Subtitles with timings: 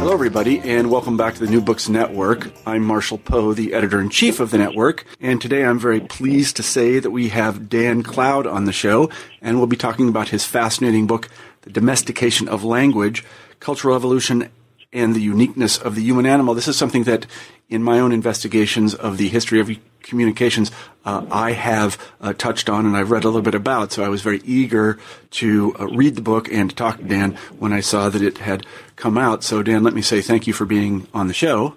[0.00, 2.50] Hello, everybody, and welcome back to the New Books Network.
[2.64, 6.56] I'm Marshall Poe, the editor in chief of the network, and today I'm very pleased
[6.56, 9.10] to say that we have Dan Cloud on the show,
[9.42, 11.28] and we'll be talking about his fascinating book,
[11.60, 13.26] The Domestication of Language
[13.60, 14.48] Cultural Evolution
[14.90, 16.54] and the Uniqueness of the Human Animal.
[16.54, 17.26] This is something that,
[17.70, 19.70] in my own investigations of the history of
[20.02, 20.70] communications
[21.04, 23.92] uh, I have uh, touched on and I've read a little bit about.
[23.92, 24.98] So I was very eager
[25.32, 28.66] to uh, read the book and talk to Dan when I saw that it had
[28.96, 29.44] come out.
[29.44, 31.76] So, Dan, let me say thank you for being on the show.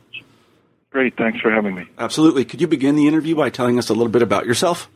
[0.90, 1.16] Great.
[1.18, 1.86] Thanks for having me.
[1.98, 2.46] Absolutely.
[2.46, 4.90] Could you begin the interview by telling us a little bit about yourself?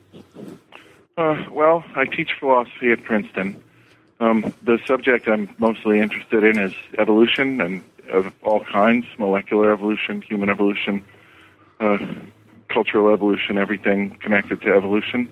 [1.18, 3.64] Uh, well, I teach philosophy at Princeton.
[4.20, 10.22] Um, the subject I'm mostly interested in is evolution and of all kinds molecular evolution,
[10.22, 11.04] human evolution,
[11.80, 11.98] uh,
[12.70, 15.32] cultural evolution, everything connected to evolution.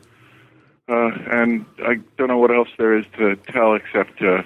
[0.88, 4.44] Uh, and I don't know what else there is to tell except uh,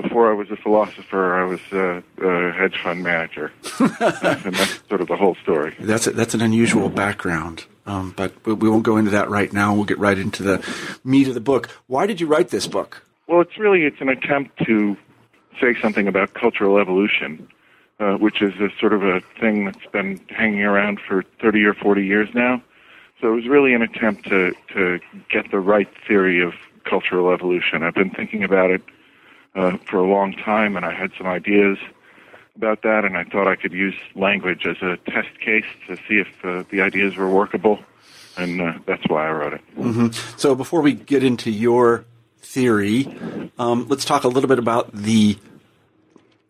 [0.00, 5.00] before I was a philosopher, I was a, a hedge fund manager, and that's sort
[5.00, 5.74] of the whole story.
[5.78, 9.74] That's a, that's an unusual background, um, but we won't go into that right now.
[9.74, 10.64] We'll get right into the
[11.04, 11.70] meat of the book.
[11.86, 13.04] Why did you write this book?
[13.26, 14.96] Well, it's really it's an attempt to
[15.60, 17.48] say something about cultural evolution
[18.00, 21.74] uh, which is a sort of a thing that's been hanging around for 30 or
[21.74, 22.62] 40 years now.
[23.20, 27.82] So it was really an attempt to, to get the right theory of cultural evolution.
[27.82, 28.82] I've been thinking about it
[29.54, 31.78] uh, for a long time, and I had some ideas
[32.54, 36.20] about that, and I thought I could use language as a test case to see
[36.20, 37.80] if uh, the ideas were workable,
[38.36, 39.60] and uh, that's why I wrote it.
[39.76, 40.36] Mm-hmm.
[40.36, 42.04] So before we get into your
[42.38, 43.16] theory,
[43.58, 45.36] um, let's talk a little bit about the,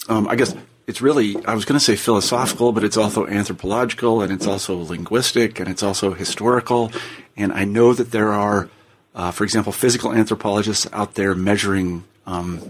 [0.08, 0.54] um, I guess,
[0.88, 4.74] it's really I was going to say philosophical, but it's also anthropological and it's also
[4.78, 6.90] linguistic and it's also historical.
[7.36, 8.70] And I know that there are,
[9.14, 12.62] uh, for example, physical anthropologists out there measuring um,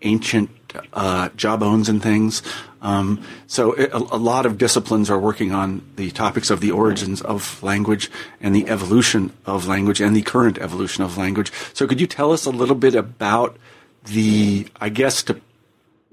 [0.00, 0.50] ancient
[0.94, 2.42] uh, jawbones and things.
[2.80, 6.70] Um, so it, a, a, lot of disciplines are working on the topics of the
[6.70, 8.10] origins of language
[8.40, 11.52] and the evolution of language and the current evolution of language.
[11.74, 13.56] So could you tell us a little bit about
[14.04, 15.40] the, I guess, to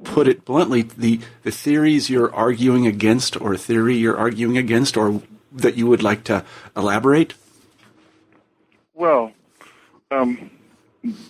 [0.04, 5.22] put it bluntly, the, the theories you're arguing against or theory you're arguing against or
[5.52, 6.44] that you would like to
[6.76, 7.34] elaborate?
[8.94, 9.32] Well,
[10.12, 10.52] um,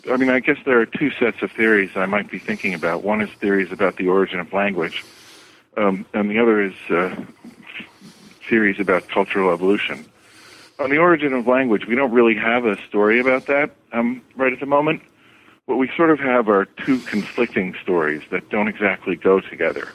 [0.09, 3.03] I mean, I guess there are two sets of theories I might be thinking about.
[3.03, 5.03] One is theories about the origin of language,
[5.77, 7.15] um, and the other is uh,
[8.49, 10.05] theories about cultural evolution.
[10.79, 14.51] On the origin of language, we don't really have a story about that um, right
[14.51, 15.03] at the moment
[15.71, 19.93] what we sort of have are two conflicting stories that don't exactly go together.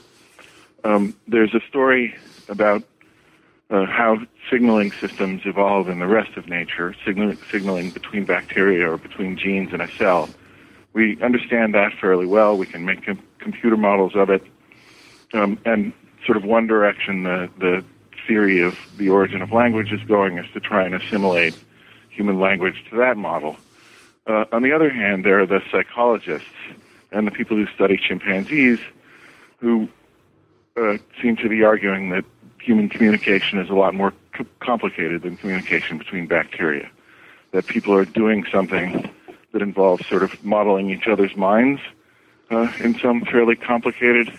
[0.84, 2.14] Um, there's a story
[2.48, 2.82] about
[3.68, 4.16] uh, how
[4.50, 9.68] signaling systems evolve in the rest of nature, signal- signaling between bacteria or between genes
[9.74, 10.30] in a cell.
[10.94, 12.56] We understand that fairly well.
[12.56, 14.42] We can make com- computer models of it.
[15.34, 15.92] Um, and
[16.24, 17.84] sort of one direction the, the
[18.26, 21.54] theory of the origin of language is going is to try and assimilate
[22.08, 23.56] human language to that model.
[24.26, 26.48] Uh, on the other hand, there are the psychologists
[27.12, 28.80] and the people who study chimpanzees
[29.58, 29.88] who
[30.76, 32.24] uh, seem to be arguing that
[32.60, 36.90] human communication is a lot more c- complicated than communication between bacteria.
[37.52, 39.08] That people are doing something
[39.52, 41.80] that involves sort of modeling each other's minds
[42.50, 44.36] uh, in some fairly complicated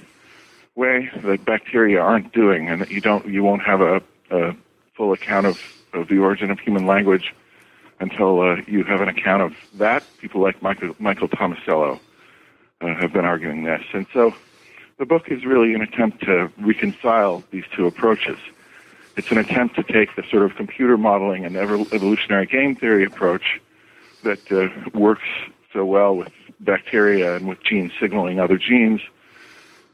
[0.76, 4.56] way that bacteria aren't doing, and that you don't, you won't have a, a
[4.96, 5.60] full account of,
[5.94, 7.34] of the origin of human language
[8.00, 10.04] until uh, you have an account of that.
[10.20, 12.00] People like Michael, Michael Tomasello
[12.82, 13.84] uh, have been arguing this.
[13.94, 14.34] And so
[14.98, 18.38] the book is really an attempt to reconcile these two approaches.
[19.16, 23.60] It's an attempt to take the sort of computer modeling and evolutionary game theory approach
[24.24, 25.28] that uh, works
[25.74, 29.02] so well with bacteria and with genes signaling other genes,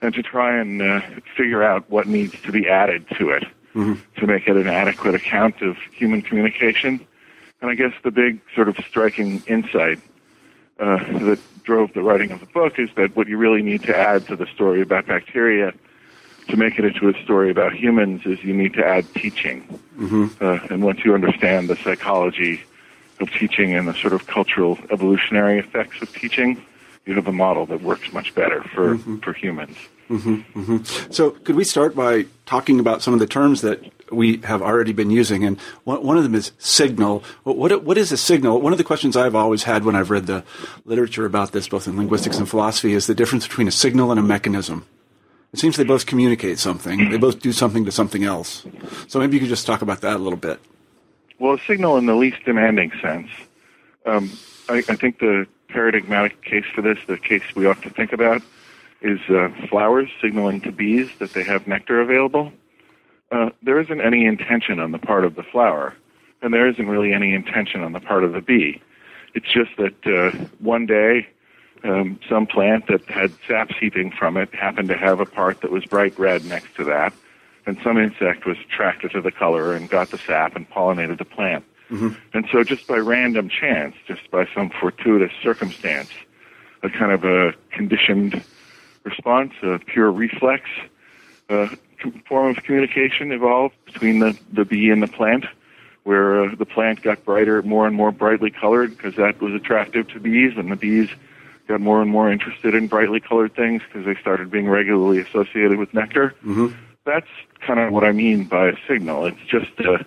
[0.02, 1.02] and to try and uh,
[1.38, 3.44] figure out what needs to be added to it
[3.74, 3.94] mm-hmm.
[4.20, 7.06] to make it an adequate account of human communication
[7.64, 9.98] and I guess the big sort of striking insight
[10.80, 13.98] uh, that drove the writing of the book is that what you really need to
[13.98, 15.74] add to the story about bacteria
[16.50, 19.62] to make it into a story about humans is you need to add teaching.
[19.98, 20.44] Mm-hmm.
[20.44, 22.62] Uh, and once you understand the psychology
[23.22, 26.62] of teaching and the sort of cultural evolutionary effects of teaching,
[27.06, 29.78] you have a model that works much better for for humans.
[31.12, 33.80] So, could we start by talking about some of the terms that
[34.16, 35.44] we have already been using?
[35.44, 37.24] And one, of them is signal.
[37.44, 38.62] What, what, what is a signal?
[38.62, 40.44] One of the questions I've always had when I've read the
[40.86, 44.20] literature about this, both in linguistics and philosophy, is the difference between a signal and
[44.20, 44.86] a mechanism.
[45.54, 47.12] It seems they both communicate something.
[47.12, 48.66] They both do something to something else.
[49.08, 50.60] So maybe you could just talk about that a little bit.
[51.38, 53.30] Well, a signal in the least demanding sense.
[54.06, 54.32] Um,
[54.68, 58.42] I, I think the paradigmatic case for this, the case we ought to think about,
[59.02, 62.52] is uh, flowers signaling to bees that they have nectar available.
[63.34, 65.96] Uh, there isn't any intention on the part of the flower,
[66.44, 68.80] and there isn't really any intention on the part of the bee.
[69.34, 71.28] It's just that uh, one day,
[71.84, 75.72] um, some plant that had sap seeping from it happened to have a part that
[75.72, 77.12] was bright red next to that,
[77.66, 81.26] and some insect was attracted to the color and got the sap and pollinated the
[81.26, 81.66] plant.
[82.34, 86.12] And so, just by random chance, just by some fortuitous circumstance,
[86.84, 88.44] a kind of a conditioned
[89.04, 90.70] response, a pure reflex
[91.50, 91.68] uh,
[92.28, 95.46] form of communication evolved between the, the bee and the plant,
[96.04, 100.08] where uh, the plant got brighter, more and more brightly colored because that was attractive
[100.10, 101.10] to bees, and the bees
[101.68, 105.78] got more and more interested in brightly colored things because they started being regularly associated
[105.78, 106.36] with nectar.
[107.06, 107.28] That's
[107.62, 109.26] kind of what I mean by a signal.
[109.26, 110.00] It's just uh,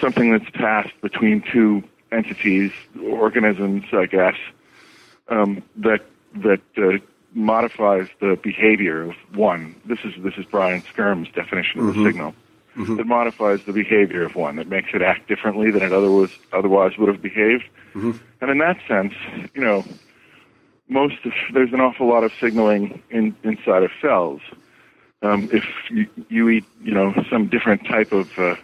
[0.00, 2.72] something that's passed between two entities,
[3.02, 4.36] organisms, I guess,
[5.28, 6.04] um, that
[6.36, 6.98] that uh,
[7.34, 9.74] modifies the behavior of one.
[9.84, 12.34] This is this is Brian Skyrms's definition of a signal.
[12.96, 14.56] That modifies the behavior of one.
[14.56, 17.64] That makes it act differently than it otherwise otherwise would have behaved.
[18.40, 19.14] And in that sense,
[19.54, 19.84] you know,
[20.88, 24.40] most of, there's an awful lot of signaling in, inside of cells.
[25.22, 28.56] Um, if you, you eat, you know, some different type of uh,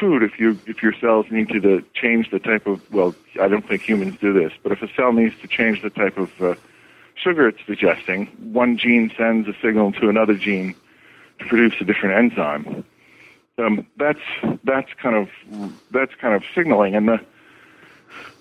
[0.00, 3.48] food, if you if your cells need to, to change the type of well, I
[3.48, 6.30] don't think humans do this, but if a cell needs to change the type of
[6.40, 6.54] uh,
[7.22, 10.74] sugar it's digesting, one gene sends a signal to another gene
[11.38, 12.84] to produce a different enzyme.
[13.58, 14.20] Um, that's
[14.64, 15.28] that's kind of
[15.90, 17.18] that's kind of signaling, and the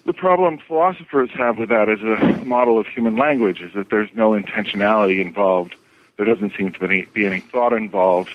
[0.06, 4.10] the problem philosophers have with that as a model of human language is that there's
[4.16, 5.76] no intentionality involved.
[6.16, 8.30] There doesn't seem to be, be any thought involved.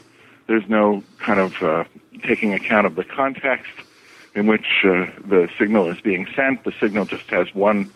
[0.49, 1.85] There's no kind of uh,
[2.29, 3.73] taking account of the context
[4.35, 6.65] in which uh, the signal is being sent.
[6.65, 7.91] The signal just has one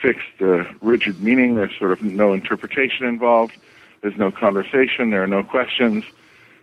[0.00, 1.54] fixed, uh, rigid meaning.
[1.54, 3.54] There's sort of no interpretation involved.
[4.00, 5.10] There's no conversation.
[5.10, 6.04] There are no questions.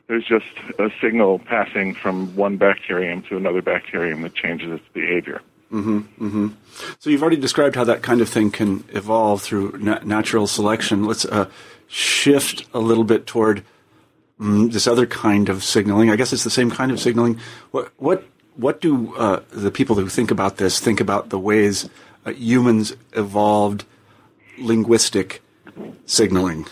[0.07, 0.45] There's just
[0.79, 5.41] a signal passing from one bacterium to another bacterium that changes its behavior.
[5.71, 6.47] Mm-hmm, mm-hmm.
[6.99, 11.03] So you've already described how that kind of thing can evolve through na- natural selection.
[11.03, 11.49] Let's uh,
[11.87, 13.63] shift a little bit toward
[14.39, 16.09] mm, this other kind of signaling.
[16.09, 17.39] I guess it's the same kind of signaling.
[17.71, 18.25] What what
[18.55, 21.89] what do uh, the people who think about this think about the ways
[22.27, 23.85] uh, humans evolved
[24.57, 25.41] linguistic
[26.05, 26.65] signaling?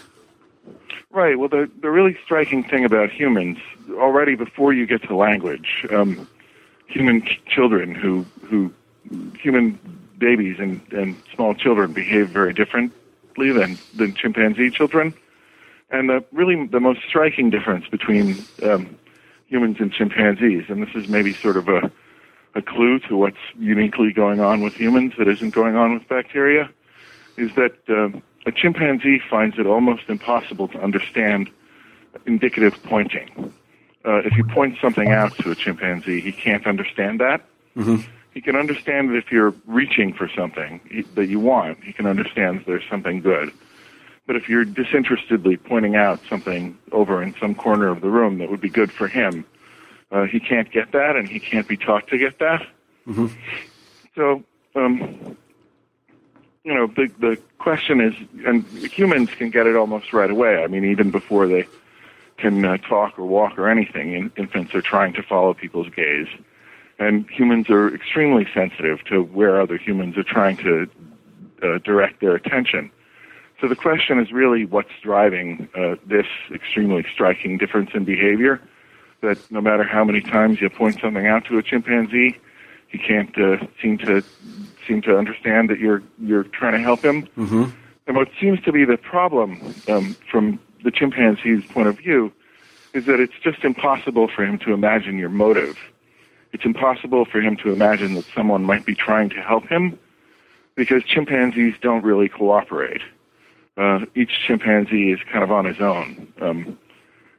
[1.11, 1.39] Right.
[1.39, 3.57] Well, the the really striking thing about humans,
[3.91, 6.27] already before you get to language, um,
[6.87, 8.73] human ch- children who who
[9.39, 9.79] human
[10.17, 15.13] babies and, and small children behave very differently than than chimpanzee children,
[15.89, 18.97] and the really the most striking difference between um,
[19.47, 21.89] humans and chimpanzees, and this is maybe sort of a
[22.55, 26.69] a clue to what's uniquely going on with humans that isn't going on with bacteria,
[27.37, 31.49] is that um, a chimpanzee finds it almost impossible to understand
[32.25, 33.53] indicative pointing.
[34.05, 37.41] Uh, if you point something out to a chimpanzee, he can't understand that.
[38.33, 42.59] He can understand that if you're reaching for something that you want, he can understand
[42.59, 43.51] that there's something good.
[44.27, 48.49] But if you're disinterestedly pointing out something over in some corner of the room that
[48.49, 49.45] would be good for him,
[50.15, 52.65] uh, he can't get that, and he can't be taught to get that.
[54.15, 54.43] So,
[54.75, 55.35] um,
[56.63, 58.13] you know, the the question is,
[58.45, 58.65] and
[58.99, 60.63] humans can get it almost right away.
[60.63, 61.67] I mean, even before they
[62.37, 66.27] can uh, talk or walk or anything, in, infants are trying to follow people's gaze,
[66.97, 70.89] and humans are extremely sensitive to where other humans are trying to
[71.61, 72.89] uh, direct their attention.
[73.59, 78.61] So the question is really what's driving uh, this extremely striking difference in behavior.
[79.21, 82.37] That no matter how many times you point something out to a chimpanzee,
[82.87, 84.23] he can't uh, seem to
[84.87, 87.27] seem to understand that you're you're trying to help him.
[87.37, 87.65] Mm-hmm.
[88.07, 92.31] And what seems to be the problem um, from the chimpanzee's point of view
[92.93, 95.77] is that it's just impossible for him to imagine your motive.
[96.53, 99.99] It's impossible for him to imagine that someone might be trying to help him
[100.75, 103.01] because chimpanzees don't really cooperate.
[103.75, 106.31] Uh, each chimpanzee is kind of on his own.
[106.39, 106.79] Um,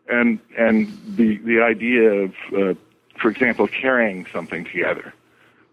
[0.09, 0.87] and and
[1.17, 2.75] the the idea of, uh,
[3.19, 5.13] for example, carrying something together.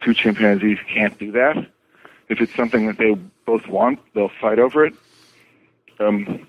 [0.01, 1.55] Two chimpanzees can't do that,
[2.29, 4.93] If it's something that they both want, they'll fight over it.
[5.99, 6.47] Um,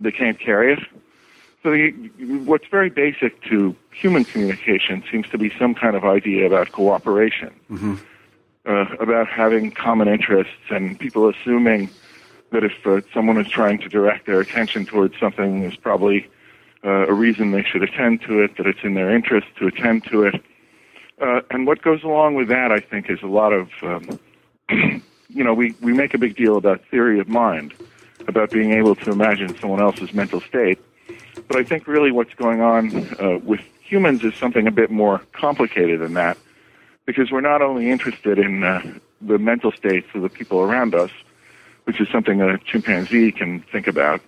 [0.00, 0.80] they can't carry it.
[1.62, 1.90] So the,
[2.44, 7.52] what's very basic to human communication seems to be some kind of idea about cooperation,
[7.70, 7.94] Mm-hmm.
[8.66, 11.90] uh, about having common interests, and people assuming
[12.50, 16.26] that if uh, someone is trying to direct their attention towards something, there's probably
[16.84, 20.04] uh, a reason they should attend to it, that it's in their interest to attend
[20.04, 20.42] to it.
[21.20, 24.20] Uh, and what goes along with that, I think, is a lot of, um,
[25.28, 27.74] you know, we, we make a big deal about theory of mind,
[28.28, 30.78] about being able to imagine someone else's mental state.
[31.48, 35.22] But I think really what's going on uh, with humans is something a bit more
[35.32, 36.38] complicated than that,
[37.06, 38.82] because we're not only interested in uh,
[39.20, 41.10] the mental states of the people around us,
[41.84, 44.20] which is something a chimpanzee can think about,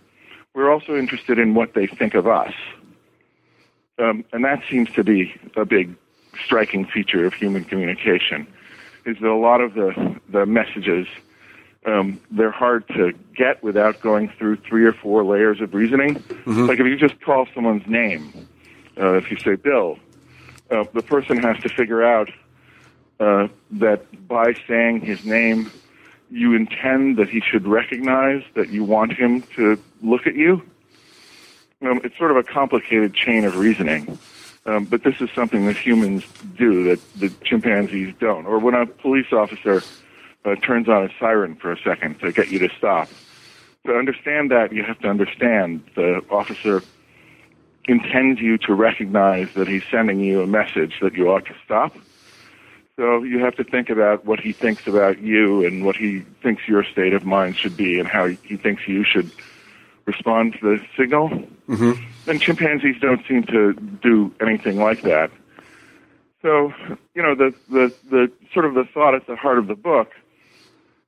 [0.54, 2.52] we're also interested in what they think of us.
[3.98, 5.94] Um, and that seems to be a big
[6.44, 8.46] striking feature of human communication,
[9.04, 11.06] is that a lot of the, the messages,
[11.86, 16.22] um, they're hard to get without going through three or four layers of reasoning.
[16.66, 18.48] Like if you just call someone's name,
[18.98, 19.98] uh, if you say Bill,
[20.70, 22.30] uh, the person has to figure out
[23.18, 25.70] uh, that by saying his name,
[26.30, 30.62] you intend that he should recognize that you want him to look at you.
[31.82, 34.18] Um, it's sort of a complicated chain of reasoning,
[34.66, 36.24] um, but this is something that humans
[36.56, 38.46] do that the chimpanzees don't.
[38.46, 39.82] Or when a police officer
[40.44, 43.08] uh, turns on a siren for a second to get you to stop.
[43.86, 46.82] To understand that, you have to understand the officer
[47.88, 51.96] intends you to recognize that he's sending you a message that you ought to stop.
[52.96, 56.68] So you have to think about what he thinks about you and what he thinks
[56.68, 59.30] your state of mind should be and how he thinks you should
[60.12, 61.28] respond to the signal.
[61.68, 61.92] Mm-hmm.
[62.28, 65.30] And chimpanzees don't seem to do anything like that.
[66.42, 66.72] So,
[67.14, 70.10] you know, the, the, the sort of the thought at the heart of the book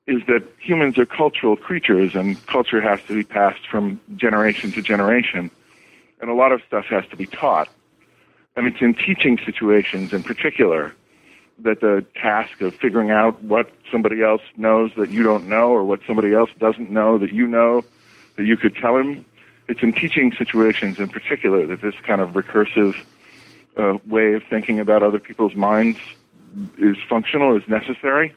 [0.05, 4.81] is that humans are cultural creatures and culture has to be passed from generation to
[4.81, 5.49] generation.
[6.21, 7.69] And a lot of stuff has to be taught.
[8.55, 10.93] And it's in teaching situations in particular
[11.59, 15.83] that the task of figuring out what somebody else knows that you don't know or
[15.83, 17.83] what somebody else doesn't know that you know
[18.35, 19.25] that you could tell him.
[19.67, 22.95] It's in teaching situations in particular that this kind of recursive
[23.77, 25.97] uh, way of thinking about other people's minds
[26.77, 28.35] is functional, is necessary.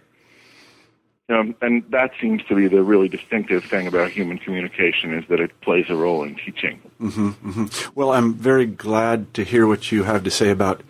[1.29, 5.41] Um, and that seems to be the really distinctive thing about human communication is that
[5.41, 6.81] it plays a role in teaching.
[7.01, 7.91] Mm-hmm, mm-hmm.
[7.97, 10.83] Well, I'm very glad to hear what you have to say about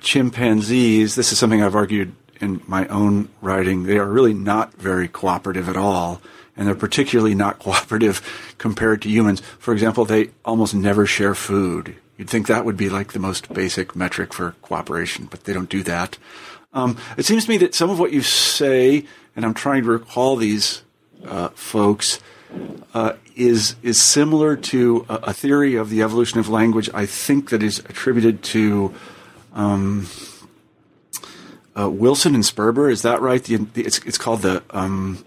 [0.00, 1.14] chimpanzees.
[1.14, 3.82] This is something I've argued in my own writing.
[3.82, 6.22] They are really not very cooperative at all,
[6.56, 9.40] and they're particularly not cooperative compared to humans.
[9.58, 11.96] For example, they almost never share food.
[12.16, 15.68] You'd think that would be like the most basic metric for cooperation, but they don't
[15.68, 16.16] do that.
[16.72, 19.90] Um, it seems to me that some of what you say, and I'm trying to
[19.90, 20.82] recall these
[21.24, 22.20] uh, folks,
[22.94, 26.88] uh, is is similar to a, a, theory of the evolution of language.
[26.94, 28.94] I think that is attributed to
[29.52, 30.06] um,
[31.78, 32.90] uh, Wilson and Sperber.
[32.90, 33.42] Is that right?
[33.42, 35.24] The, the, it's, it's called the um,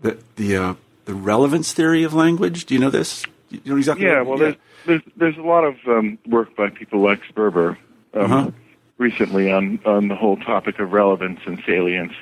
[0.00, 0.74] the the, uh,
[1.04, 2.66] the relevance theory of language.
[2.66, 3.24] Do you know this?
[3.50, 4.06] You know exactly.
[4.06, 4.22] Yeah.
[4.22, 4.44] Well, yeah.
[4.44, 7.76] There's, there's there's a lot of um, work by people like Sperber
[8.14, 8.50] um, uh-huh.
[8.98, 12.14] recently on on the whole topic of relevance and salience.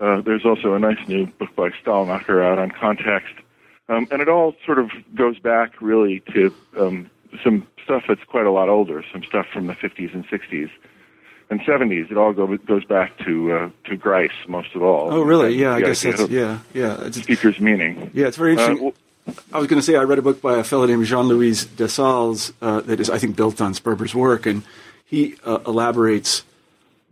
[0.00, 3.34] Uh, there's also a nice new book by Stalnaker out on context.
[3.88, 7.10] Um, and it all sort of goes back really to um,
[7.42, 10.70] some stuff that's quite a lot older, some stuff from the 50s and 60s
[11.54, 12.10] and 70s.
[12.10, 15.12] It all go, goes back to uh, to Grice most of all.
[15.12, 15.54] Oh, really?
[15.54, 17.04] Yeah, I guess that's yeah, yeah.
[17.04, 18.10] It's, speaker's meaning.
[18.14, 18.78] Yeah, it's very interesting.
[18.78, 18.90] Uh,
[19.26, 21.64] well, I was going to say I read a book by a fellow named Jean-Louis
[21.64, 24.62] Dessalles uh, that is, I think, built on Sperber's work, and
[25.06, 26.44] he uh, elaborates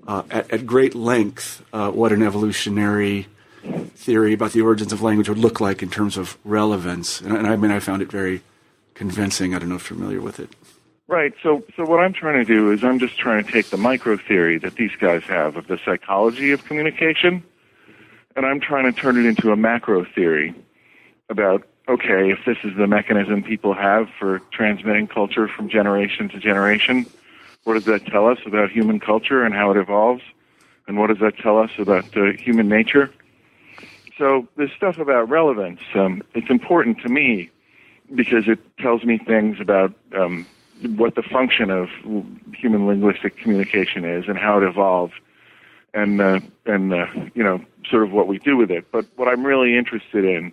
[0.06, 3.28] uh, at, at, great length uh, what an evolutionary
[3.94, 7.20] theory about the origins of language would look like in terms of relevance.
[7.20, 8.42] And, and, I mean, I found it very
[8.94, 9.54] convincing.
[9.54, 10.50] I don't know if you're familiar with it.
[11.09, 11.35] Right.
[11.42, 14.16] So, so what I'm trying to do is I'm just trying to take the micro
[14.16, 17.42] theory that these guys have of the psychology of communication,
[18.37, 20.54] and I'm trying to turn it into a macro theory
[21.28, 26.38] about okay, if this is the mechanism people have for transmitting culture from generation to
[26.38, 27.04] generation,
[27.64, 30.23] what does that tell us about human culture and how it evolves?
[30.87, 33.12] And what does that tell us about uh, human nature?
[34.18, 37.50] So this stuff about relevance, um, it's important to me
[38.14, 40.47] because it tells me things about um,
[40.97, 41.89] what the function of
[42.55, 45.15] human linguistic communication is and how it evolved,
[45.95, 48.91] and uh, and uh, you know sort of what we do with it.
[48.91, 50.53] But what I'm really interested in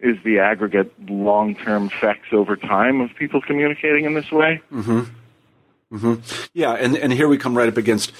[0.00, 4.60] is the aggregate long-term effects over time of people communicating in this way.
[4.72, 5.96] Mm-hmm.
[5.96, 6.44] Mm-hmm.
[6.52, 8.12] Yeah, and and here we come right up against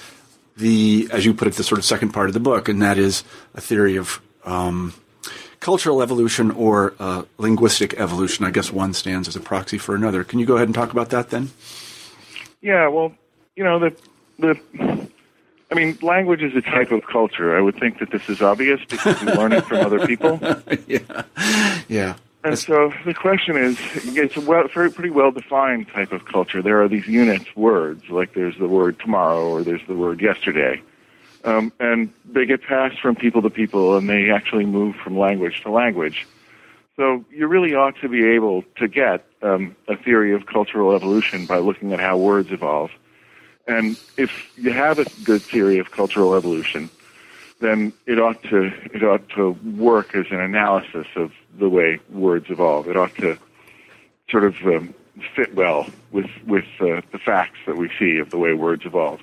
[0.57, 2.97] the, as you put it, the sort of second part of the book, and that
[2.97, 4.93] is a theory of um,
[5.65, 8.45] cultural evolution or uh, linguistic evolution.
[8.45, 10.23] I guess one stands as a proxy for another.
[10.23, 11.49] Can you go ahead and talk about that then?
[12.61, 13.13] Yeah, well,
[13.55, 13.95] you know, the
[14.37, 15.09] the
[15.71, 17.57] I mean, language is a type of culture.
[17.57, 20.39] I would think that this is obvious because we learn it from other people.
[20.87, 21.23] yeah,
[21.87, 22.15] yeah.
[22.43, 23.79] And so the question is,
[24.15, 26.61] it's a well, very, pretty well defined type of culture.
[26.61, 30.79] There are these units, words, like there's the word tomorrow or there's the word yesterday.
[31.45, 35.61] Um, and they get passed from people to people and they actually move from language
[35.61, 36.25] to language.
[36.95, 41.45] So you really ought to be able to get um, a theory of cultural evolution
[41.45, 42.89] by looking at how words evolve.
[43.67, 46.89] And if you have a good theory of cultural evolution,
[47.59, 52.47] then it ought to it ought to work as an analysis of the way words
[52.49, 52.87] evolve.
[52.87, 53.37] It ought to
[54.29, 54.93] sort of um,
[55.35, 59.19] fit well with with uh, the facts that we see of the way words evolve.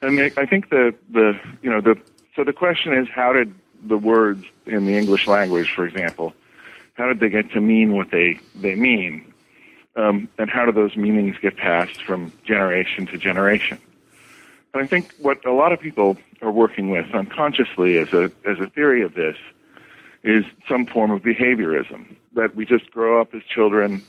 [0.00, 1.96] And I think the the you know the
[2.36, 6.34] so the question is how did the words in the English language, for example,
[6.94, 9.28] how did they get to mean what they they mean?
[9.98, 13.78] um, and how do those meanings get passed from generation to generation?
[14.72, 18.60] And I think what a lot of people are working with unconsciously as a as
[18.60, 19.36] a theory of this
[20.22, 24.02] is some form of behaviorism that we just grow up as children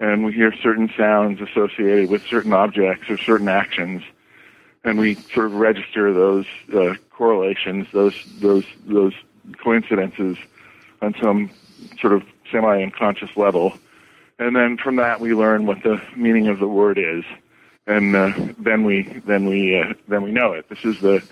[0.00, 4.02] and we hear certain sounds associated with certain objects or certain actions
[4.84, 9.14] and we sort of register those uh, correlations those those those
[9.62, 10.36] coincidences
[11.02, 11.50] on some
[12.00, 13.78] sort of semi unconscious level
[14.38, 17.24] and then from that we learn what the meaning of the word is,
[17.86, 20.68] and uh, then we then we uh, then we know it.
[20.68, 21.22] This is the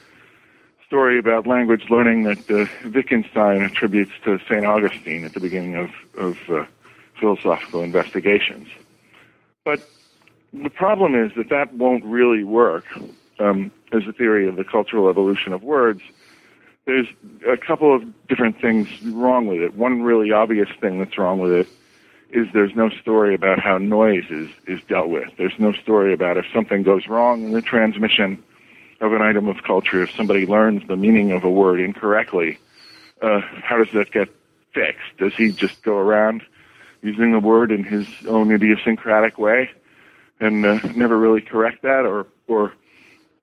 [0.87, 5.91] story about language learning that uh, Wittgenstein attributes to Saint Augustine at the beginning of
[6.19, 6.65] of uh,
[7.21, 8.69] philosophical investigations.
[9.65, 9.89] But
[10.53, 12.87] the problem is that that won't really work
[13.39, 16.01] um, as a theory of the cultural evolution of words.
[16.85, 17.09] There's
[17.49, 19.75] a couple of different things wrong with it.
[19.75, 21.69] One really obvious thing that's wrong with it
[22.31, 25.29] is there's no story about how noise is, is dealt with.
[25.37, 28.43] There's no story about if something goes wrong in the transmission
[29.01, 32.59] of an item of culture, if somebody learns the meaning of a word incorrectly,
[33.23, 34.29] uh, how does that get
[34.73, 35.17] fixed?
[35.19, 36.43] Does he just go around
[37.03, 39.71] using the word in his own idiosyncratic way
[40.41, 42.05] and uh, never really correct that?
[42.05, 42.73] Or, or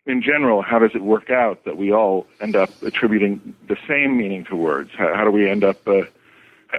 [0.06, 4.18] in general, how does it work out that we all end up attributing the same
[4.18, 4.92] meaning to words?
[4.98, 6.04] How, how do we end up uh,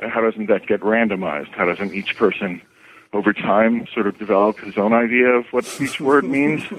[0.02, 1.50] how doesn't that get randomized?
[1.50, 2.60] How doesn't each person
[3.12, 6.62] over time sort of develop his own idea of what each word means?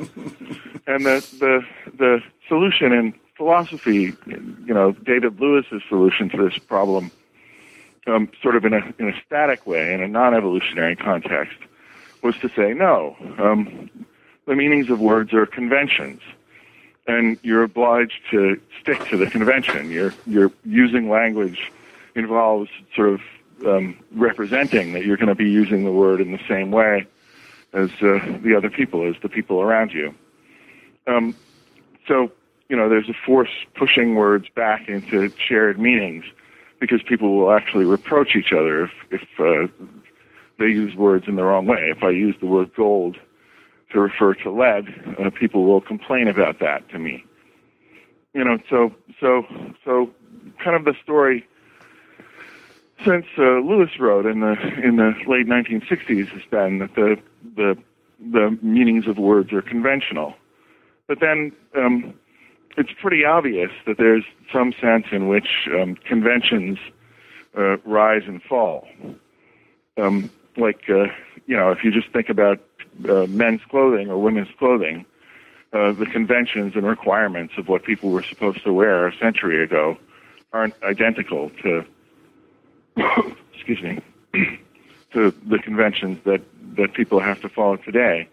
[0.87, 1.65] And the, the,
[1.97, 7.09] the solution in philosophy, you know, David Lewis's solution to this problem,
[8.05, 11.57] um, sort of in a, in a static way, in a non-evolutionary context,
[12.21, 13.89] was to say, no, um,
[14.45, 16.21] the meanings of words are conventions.
[17.07, 19.91] And you're obliged to stick to the convention.
[19.91, 21.71] You're, you're using language
[22.15, 23.21] involves sort of
[23.65, 27.05] um, representing that you're going to be using the word in the same way
[27.73, 30.15] as uh, the other people, as the people around you.
[31.07, 31.35] Um,
[32.07, 32.31] so,
[32.69, 36.25] you know, there's a force pushing words back into shared meanings
[36.79, 39.71] because people will actually reproach each other if, if uh,
[40.57, 41.89] they use words in the wrong way.
[41.95, 43.17] If I use the word gold
[43.91, 44.85] to refer to lead,
[45.19, 47.23] uh, people will complain about that to me.
[48.33, 49.45] You know, so so
[49.83, 50.09] so
[50.63, 51.47] kind of the story
[53.03, 57.17] since uh, Lewis wrote in the in the late 1960s has been that the
[57.55, 57.77] the
[58.31, 60.33] the meanings of words are conventional,
[61.07, 62.13] but then um,
[62.77, 66.77] it's pretty obvious that there's some sense in which um, conventions
[67.57, 68.87] uh, rise and fall.
[69.97, 71.05] Um, like uh,
[71.47, 72.59] you know, if you just think about
[73.09, 75.05] uh, men's clothing or women's clothing,
[75.73, 79.97] uh, the conventions and requirements of what people were supposed to wear a century ago
[80.53, 81.85] aren't identical to
[83.53, 83.99] excuse me,
[85.13, 86.41] to the conventions that,
[86.75, 88.27] that people have to follow today.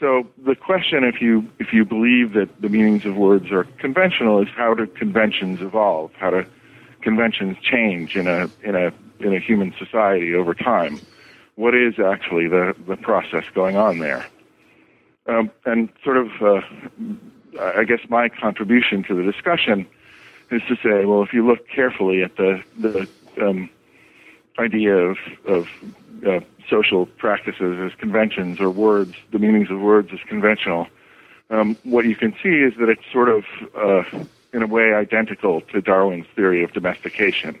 [0.00, 4.40] So the question, if you if you believe that the meanings of words are conventional,
[4.40, 6.12] is how do conventions evolve?
[6.14, 6.44] How do
[7.00, 11.00] conventions change in a in a in a human society over time?
[11.58, 14.28] What is actually the the process going on there?
[15.26, 16.60] Um, and sort of, uh,
[17.60, 19.84] I guess my contribution to the discussion
[20.52, 23.08] is to say, well, if you look carefully at the the
[23.42, 23.68] um,
[24.60, 25.16] idea of,
[25.48, 25.64] of
[26.24, 26.38] uh,
[26.70, 30.86] social practices as conventions or words, the meanings of words as conventional,
[31.50, 33.42] um, what you can see is that it's sort of,
[33.76, 34.04] uh,
[34.52, 37.58] in a way, identical to Darwin's theory of domestication.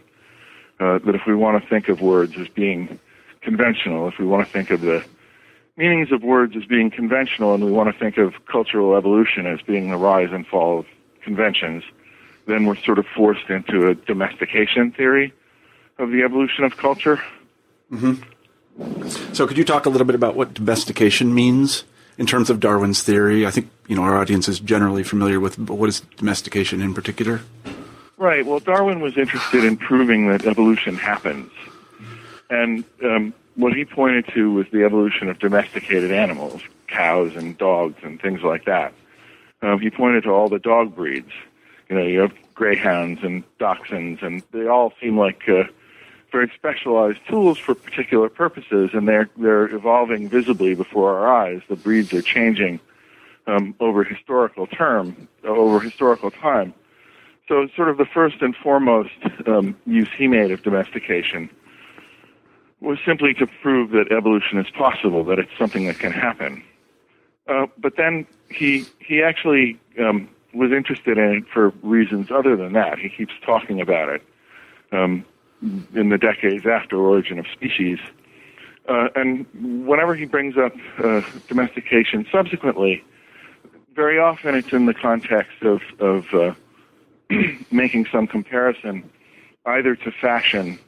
[0.78, 3.00] Uh, that if we want to think of words as being
[3.40, 5.04] conventional, if we want to think of the
[5.76, 9.60] meanings of words as being conventional, and we want to think of cultural evolution as
[9.62, 10.86] being the rise and fall of
[11.22, 11.84] conventions,
[12.46, 15.32] then we're sort of forced into a domestication theory
[15.98, 17.20] of the evolution of culture.
[17.92, 18.22] Mm-hmm.
[19.32, 21.84] So, could you talk a little bit about what domestication means
[22.16, 23.46] in terms of Darwin's theory?
[23.46, 26.94] I think you know our audience is generally familiar with, but what is domestication in
[26.94, 27.40] particular?
[28.16, 28.44] Right.
[28.44, 31.50] Well, Darwin was interested in proving that evolution happens.
[32.50, 37.96] And um, what he pointed to was the evolution of domesticated animals, cows and dogs
[38.02, 38.92] and things like that.
[39.60, 41.32] Um, he pointed to all the dog breeds.
[41.88, 45.64] You know, you have greyhounds and dachshunds, and they all seem like uh,
[46.30, 51.62] very specialized tools for particular purposes, and they're they're evolving visibly before our eyes.
[51.68, 52.80] The breeds are changing
[53.46, 56.74] um, over historical term, over historical time.
[57.48, 59.10] So, sort of the first and foremost
[59.46, 61.48] um, use he made of domestication
[62.80, 66.62] was simply to prove that evolution is possible, that it's something that can happen.
[67.48, 72.72] Uh, but then he he actually um, was interested in it for reasons other than
[72.74, 72.98] that.
[72.98, 74.22] He keeps talking about it
[74.92, 75.24] um,
[75.94, 77.98] in the decades after Origin of Species.
[78.88, 79.46] Uh, and
[79.86, 83.04] whenever he brings up uh, domestication subsequently,
[83.94, 86.54] very often it's in the context of, of uh,
[87.70, 89.10] making some comparison
[89.66, 90.78] either to fashion,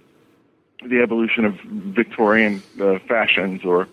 [0.85, 3.89] the evolution of Victorian uh, fashions or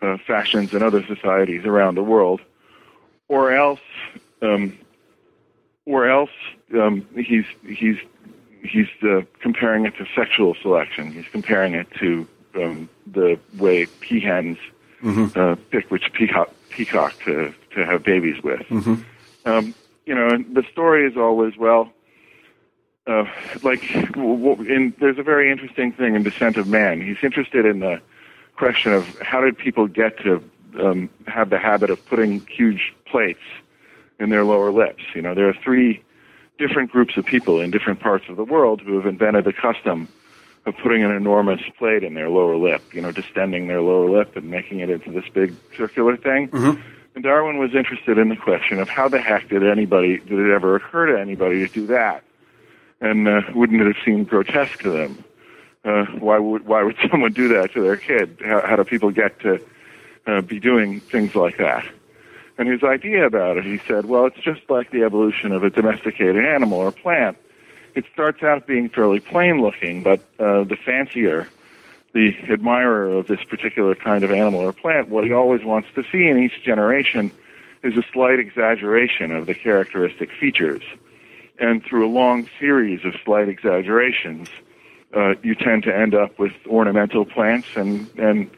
[0.00, 2.40] uh, fashions in other societies around the world,
[3.28, 3.80] or else,
[4.42, 4.76] um,
[5.86, 6.30] or else
[6.74, 7.96] um, he's he's
[8.62, 11.12] he's uh, comparing it to sexual selection.
[11.12, 14.58] He's comparing it to um, the way peahens
[15.36, 18.60] uh, pick which peacock, peacock to to have babies with.
[19.44, 19.74] Um,
[20.06, 21.92] you know, and the story is always well.
[23.06, 23.24] Uh,
[23.62, 27.00] like, in, there's a very interesting thing in Descent of Man.
[27.00, 28.00] He's interested in the
[28.56, 30.42] question of how did people get to
[30.80, 33.40] um, have the habit of putting huge plates
[34.20, 35.02] in their lower lips.
[35.14, 36.02] You know, there are three
[36.58, 40.06] different groups of people in different parts of the world who have invented the custom
[40.64, 44.36] of putting an enormous plate in their lower lip, you know, distending their lower lip
[44.36, 46.48] and making it into this big circular thing.
[47.16, 50.54] And Darwin was interested in the question of how the heck did anybody, did it
[50.54, 52.22] ever occur to anybody to do that?
[53.02, 55.24] And uh, wouldn't it have seemed grotesque to them?
[55.84, 58.38] Uh, why would why would someone do that to their kid?
[58.42, 59.60] How, how do people get to
[60.26, 61.84] uh, be doing things like that?
[62.56, 65.70] And his idea about it, he said, well, it's just like the evolution of a
[65.70, 67.36] domesticated animal or plant.
[67.94, 71.48] It starts out being fairly plain looking, but uh, the fancier
[72.12, 76.04] the admirer of this particular kind of animal or plant, what he always wants to
[76.12, 77.32] see in each generation
[77.82, 80.82] is a slight exaggeration of the characteristic features.
[81.58, 84.48] And through a long series of slight exaggerations,
[85.14, 88.50] uh, you tend to end up with ornamental plants and, and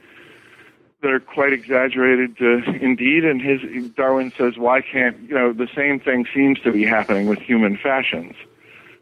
[1.02, 3.24] they're quite exaggerated uh, indeed.
[3.24, 7.28] And his Darwin says, why can't you know the same thing seems to be happening
[7.28, 8.34] with human fashions?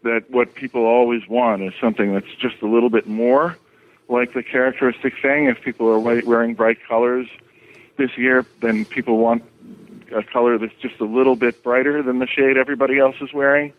[0.03, 3.57] That what people always want is something that's just a little bit more
[4.09, 5.47] like the characteristic thing.
[5.47, 7.29] If people are wearing bright colors
[7.99, 9.45] this year, then people want
[10.13, 13.73] a color that's just a little bit brighter than the shade everybody else is wearing.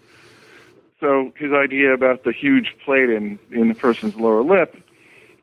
[1.00, 4.78] So his idea about the huge plate in in the person's lower lip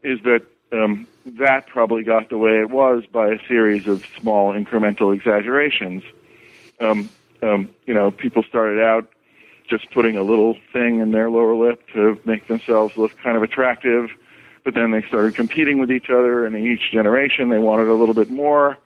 [0.03, 4.53] is that um, that probably got the way it was by a series of small
[4.55, 6.03] incremental exaggerations.
[6.81, 7.11] Um,
[7.43, 9.11] um, you know, people started out
[9.69, 13.43] just putting a little thing in their lower lip to make themselves look kind of
[13.43, 14.11] attractive,
[14.65, 17.95] but then they started competing with each other, and in each generation they wanted a
[17.95, 18.77] little bit more.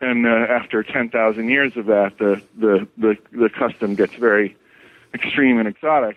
[0.00, 4.56] And uh, after 10,000 years of that, the, the, the, the custom gets very
[5.14, 6.16] extreme and exotic.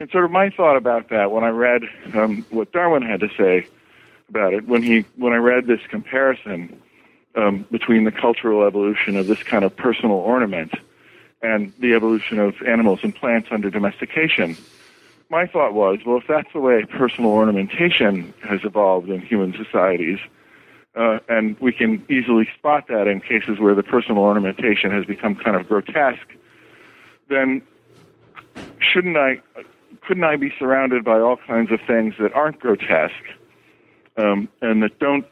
[0.00, 1.82] And sort of my thought about that when I read
[2.14, 3.66] um, what Darwin had to say
[4.28, 6.80] about it, when he when I read this comparison
[7.34, 10.72] um, between the cultural evolution of this kind of personal ornament
[11.42, 14.56] and the evolution of animals and plants under domestication,
[15.30, 20.18] my thought was, well, if that's the way personal ornamentation has evolved in human societies,
[20.94, 25.36] uh, and we can easily spot that in cases where the personal ornamentation has become
[25.36, 26.34] kind of grotesque,
[27.28, 27.62] then
[28.80, 29.40] shouldn't I,
[30.06, 33.14] couldn't I be surrounded by all kinds of things that aren't grotesque
[34.16, 35.26] um, and that don't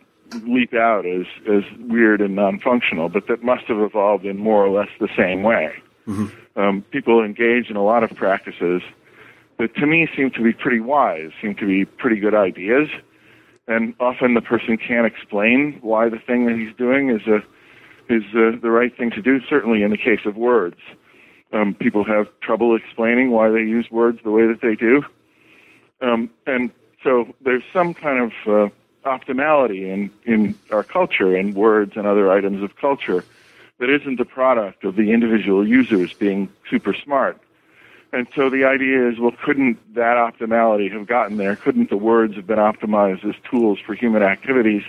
[0.46, 4.70] leap out as, as weird and non-functional, but that must have evolved in more or
[4.70, 5.72] less the same way?
[6.56, 8.82] Um, people engage in a lot of practices
[9.58, 12.88] that to me seem to be pretty wise, seem to be pretty good ideas,
[13.68, 17.42] and often the person can't explain why the thing that he's doing is a
[18.08, 19.40] is uh, the right thing to do.
[19.48, 20.78] Certainly, in the case of words,
[21.52, 25.04] um, people have trouble explaining why they use words the way that they do,
[26.00, 26.70] um, and
[27.02, 32.30] so there's some kind of uh, optimality in in our culture in words and other
[32.30, 33.24] items of culture
[33.78, 37.38] that isn't the product of the individual users being super smart.
[38.12, 41.56] And so the idea is, well, couldn't that optimality have gotten there?
[41.56, 44.82] Couldn't the words have been optimized as tools for human activities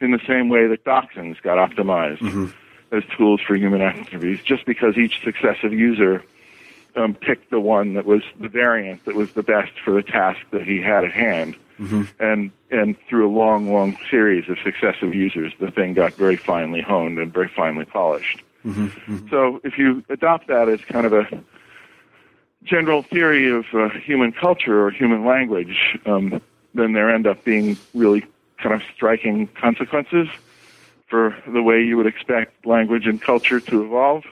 [0.00, 2.46] in the same way that dachshunds got optimized Mm-hmm.
[2.92, 4.38] As tools for human activities?
[4.44, 6.22] Just because each successive user
[6.94, 10.40] um, picked the one that was the variant that was the best for the task
[10.52, 11.56] that he had at hand.
[12.20, 16.80] And and through a long, long series of successive users, the thing got very finely
[16.80, 18.42] honed and very finely polished.
[19.30, 21.24] So if you adopt that as kind of a
[22.62, 26.40] general theory of uh, human culture or human language, um,
[26.74, 28.24] then there end up being really
[28.62, 30.28] kind of striking consequences
[31.12, 34.24] for the way you would expect language and culture to evolve.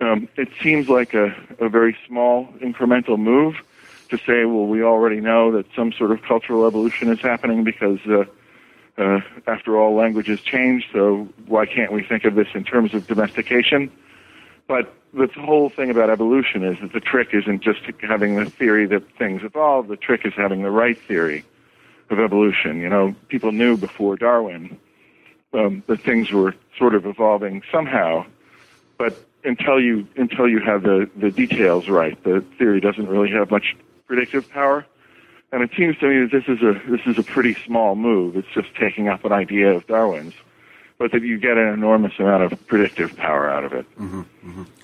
[0.00, 3.56] Um, it seems like a, a very small incremental move
[4.10, 7.98] to say, well, we already know that some sort of cultural evolution is happening because,
[8.06, 8.22] uh,
[8.98, 13.08] uh, after all, languages change, so why can't we think of this in terms of
[13.08, 13.90] domestication?
[14.68, 18.86] But the whole thing about evolution is that the trick isn't just having the theory
[18.86, 21.44] that things evolve, the trick is having the right theory
[22.10, 22.80] of evolution.
[22.80, 24.78] You know, people knew before Darwin
[25.52, 28.24] um, that things were sort of evolving somehow,
[28.98, 33.50] but until you until you have the, the details right, the theory doesn't really have
[33.50, 34.86] much predictive power.
[35.52, 38.36] And it seems to me that this is a this is a pretty small move.
[38.36, 40.34] It's just taking up an idea of Darwin's,
[40.98, 43.86] but that you get an enormous amount of predictive power out of it.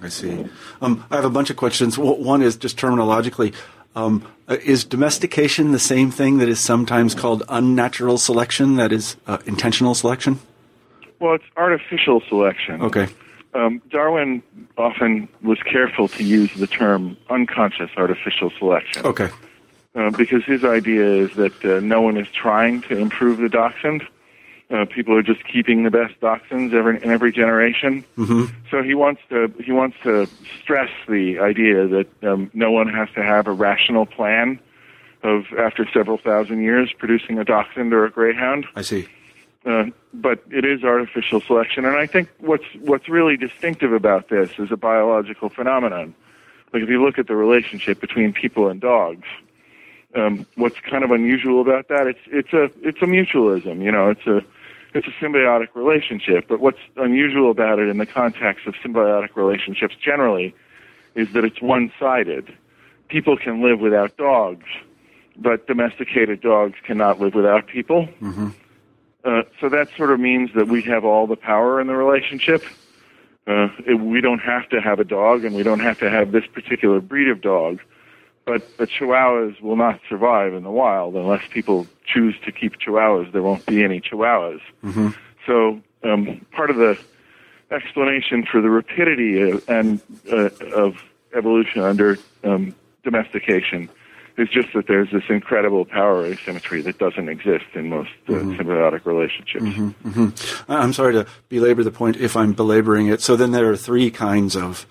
[0.02, 0.46] I see.
[0.80, 1.96] Um, I have a bunch of questions.
[1.96, 3.54] One is just terminologically.
[3.94, 9.16] Um, uh, is domestication the same thing that is sometimes called unnatural selection, that is
[9.26, 10.38] uh, intentional selection?
[11.20, 12.82] Well, it's artificial selection.
[12.82, 13.08] Okay.
[13.54, 14.42] Um, Darwin
[14.76, 19.06] often was careful to use the term unconscious artificial selection.
[19.06, 19.30] Okay.
[19.96, 24.06] uh, because his idea is that uh, no one is trying to improve the dachshund.
[24.68, 28.04] Uh, people are just keeping the best dachshunds every, in every generation.
[28.18, 28.46] Mm-hmm.
[28.70, 30.26] So he wants to he wants to
[30.60, 34.58] stress the idea that um, no one has to have a rational plan
[35.22, 38.66] of after several thousand years producing a dachshund or a greyhound.
[38.74, 39.06] I see.
[39.66, 44.50] Uh, but it is artificial selection, and I think what's what's really distinctive about this
[44.58, 46.14] is a biological phenomenon.
[46.72, 49.26] Like if you look at the relationship between people and dogs,
[50.14, 52.06] um, what's kind of unusual about that?
[52.06, 53.82] It's it's a it's a mutualism.
[53.82, 54.44] You know, it's a
[54.94, 56.46] it's a symbiotic relationship.
[56.48, 60.54] But what's unusual about it in the context of symbiotic relationships generally
[61.16, 62.56] is that it's one-sided.
[63.08, 64.66] People can live without dogs,
[65.36, 68.08] but domesticated dogs cannot live without people.
[69.26, 72.62] Uh, so that sort of means that we have all the power in the relationship.
[73.48, 76.30] Uh, it, we don't have to have a dog, and we don't have to have
[76.30, 77.80] this particular breed of dog.
[78.44, 83.32] But the Chihuahuas will not survive in the wild unless people choose to keep Chihuahuas.
[83.32, 84.60] There won't be any Chihuahuas.
[85.44, 86.96] So um, part of the
[87.72, 91.02] explanation for the rapidity of, and uh, of
[91.34, 93.88] evolution under um, domestication
[94.38, 98.52] is just that there's this incredible power asymmetry that doesn't exist in most uh, mm-hmm.
[98.52, 99.64] symbiotic relationships.
[99.64, 100.08] Mm-hmm.
[100.08, 100.72] Mm-hmm.
[100.72, 103.20] I- I'm sorry to belabor the point if I'm belaboring it.
[103.20, 104.86] So then there are three kinds of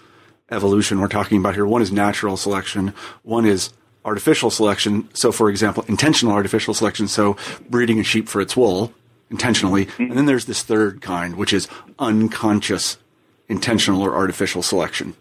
[0.51, 1.65] evolution we're talking about here.
[1.65, 2.93] One is natural selection.
[3.23, 3.71] One is
[4.03, 5.09] artificial selection.
[5.13, 7.07] So, for example, intentional artificial selection.
[7.07, 7.37] So
[7.69, 8.93] breeding a sheep for its wool
[9.31, 9.87] intentionally.
[9.97, 12.97] And then there's this third kind, which is unconscious
[13.47, 15.15] intentional or artificial selection.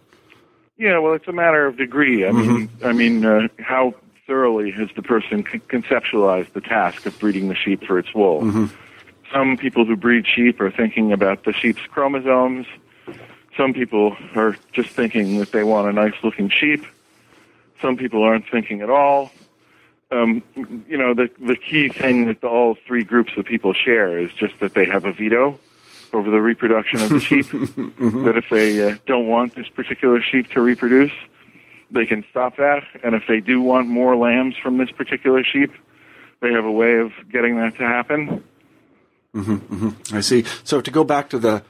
[0.76, 2.26] Yeah, well, it's a matter of degree.
[2.26, 3.94] I mean, I mean, uh, how
[4.26, 8.42] thoroughly has the person con- conceptualized the task of breeding the sheep for its wool?
[9.32, 12.66] Some people who breed sheep are thinking about the sheep's chromosomes.
[13.56, 16.84] Some people are just thinking that they want a nice-looking sheep.
[17.80, 19.30] Some people aren't thinking at all.
[20.10, 20.42] Um,
[20.88, 24.58] you know, the the key thing that all three groups of people share is just
[24.60, 25.58] that they have a veto
[26.12, 27.46] over the reproduction of the sheep.
[28.24, 31.12] That if they uh, don't want this particular sheep to reproduce,
[31.90, 32.82] they can stop that.
[33.02, 35.72] And if they do want more lambs from this particular sheep,
[36.40, 38.44] they have a way of getting that to happen.
[40.12, 40.44] I see.
[40.62, 41.62] So to go back to the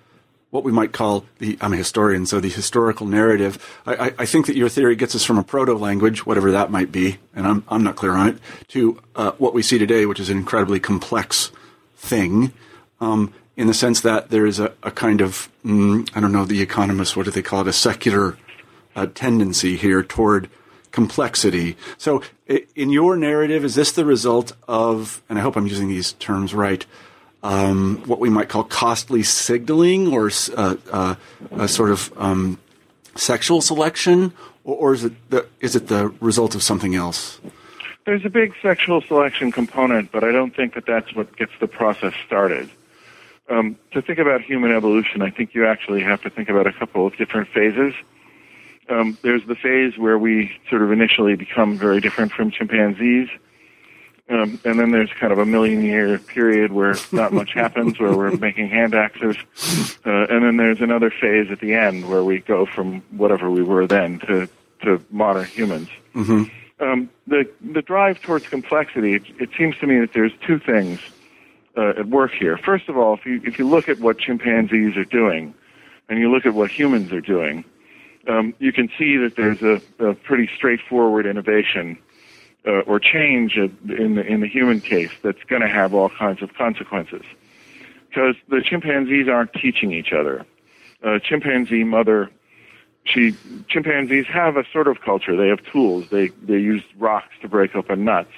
[0.51, 3.81] what we might call the I'm a historian, so the historical narrative.
[3.87, 6.71] I, I, I think that your theory gets us from a proto language, whatever that
[6.71, 10.07] might be, and I'm I'm not clear on it, to uh, what we see today,
[10.07, 11.51] which is an incredibly complex
[11.97, 12.53] thing.
[13.01, 16.45] Um, in the sense that there is a, a kind of mm, I don't know
[16.45, 18.37] the economists what do they call it a secular
[18.95, 20.49] uh, tendency here toward
[20.91, 21.77] complexity.
[21.99, 22.23] So,
[22.77, 26.55] in your narrative, is this the result of, and I hope I'm using these terms
[26.55, 26.87] right,
[27.43, 31.15] um, what we might call costly signaling or uh, uh,
[31.53, 32.59] a sort of um,
[33.17, 34.33] sexual selection,
[34.65, 37.41] or, or is it the is it the result of something else?
[38.07, 41.67] There's a big sexual selection component, but I don't think that that's what gets the
[41.67, 42.71] process started.
[43.49, 46.73] Um, to think about human evolution, I think you actually have to think about a
[46.73, 47.95] couple of different phases.
[48.89, 53.29] Um, there's the phase where we sort of initially become very different from chimpanzees.
[54.29, 58.17] Um, and then there's kind of a million year period where not much happens, where
[58.17, 59.37] we're making hand axes.
[60.07, 63.63] Uh, and then there's another phase at the end where we go from whatever we
[63.63, 64.49] were then to,
[64.83, 65.89] to modern humans.
[66.15, 66.45] Mm-hmm.
[66.83, 71.01] Um, the, the drive towards complexity, it, it seems to me that there's two things
[71.77, 72.57] uh, at work here.
[72.59, 75.55] First of all, if you, if you look at what chimpanzees are doing,
[76.09, 77.65] and you look at what humans are doing,
[78.29, 81.99] um, you can see that there's a, a pretty straightforward innovation
[82.67, 86.43] uh, or change in the in the human case that's going to have all kinds
[86.43, 87.23] of consequences.
[88.09, 90.47] Because the chimpanzees aren't teaching each other.
[91.03, 92.31] A chimpanzee mother,
[93.05, 93.35] she
[93.69, 95.37] chimpanzees have a sort of culture.
[95.37, 96.09] They have tools.
[96.11, 98.33] They they use rocks to break open nuts.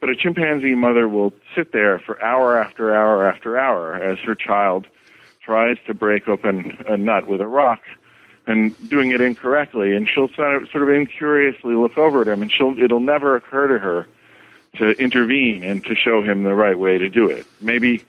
[0.00, 4.34] But a chimpanzee mother will sit there for hour after hour after hour as her
[4.34, 4.86] child
[5.42, 7.80] tries to break open a nut with a rock
[8.46, 12.42] and doing it incorrectly, and she'll sort of, sort of incuriously look over at him,
[12.42, 14.06] and she'll it'll never occur to her
[14.76, 17.46] to intervene and to show him the right way to do it.
[17.60, 18.04] Maybe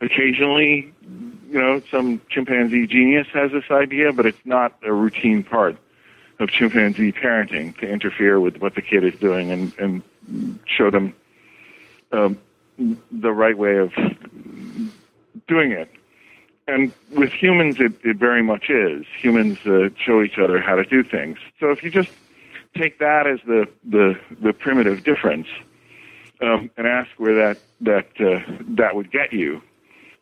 [0.00, 0.92] occasionally,
[1.50, 5.76] you know, some chimpanzee genius has this idea, but it's not a routine part
[6.38, 11.14] of chimpanzee parenting to interfere with what the kid is doing and and show them
[12.12, 12.38] um,
[13.10, 13.92] the right way of
[15.46, 15.90] doing it.
[16.70, 19.04] And with humans, it, it very much is.
[19.18, 21.36] Humans uh, show each other how to do things.
[21.58, 22.10] So if you just
[22.76, 25.48] take that as the the, the primitive difference
[26.40, 28.40] um, and ask where that that uh,
[28.76, 29.60] that would get you,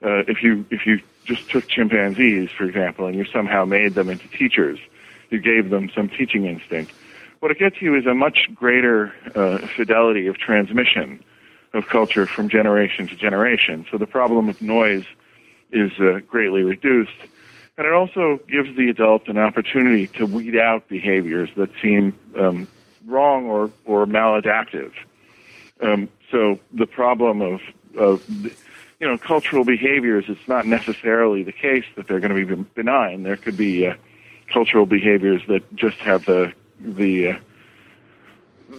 [0.02, 4.08] uh, if you if you just took chimpanzees, for example, and you somehow made them
[4.08, 4.78] into teachers,
[5.28, 6.92] you gave them some teaching instinct.
[7.40, 11.22] What it gets you is a much greater uh, fidelity of transmission
[11.74, 13.84] of culture from generation to generation.
[13.90, 15.04] So the problem of noise
[15.72, 17.18] is uh, greatly reduced.
[17.76, 22.66] And it also gives the adult an opportunity to weed out behaviors that seem um,
[23.07, 24.92] wrong or, or maladaptive.
[25.81, 27.61] Um, so the problem of,
[27.96, 32.64] of, you know, cultural behaviors, it's not necessarily the case that they're going to be
[32.74, 33.22] benign.
[33.22, 33.94] There could be uh,
[34.52, 37.38] cultural behaviors that just have the, the uh,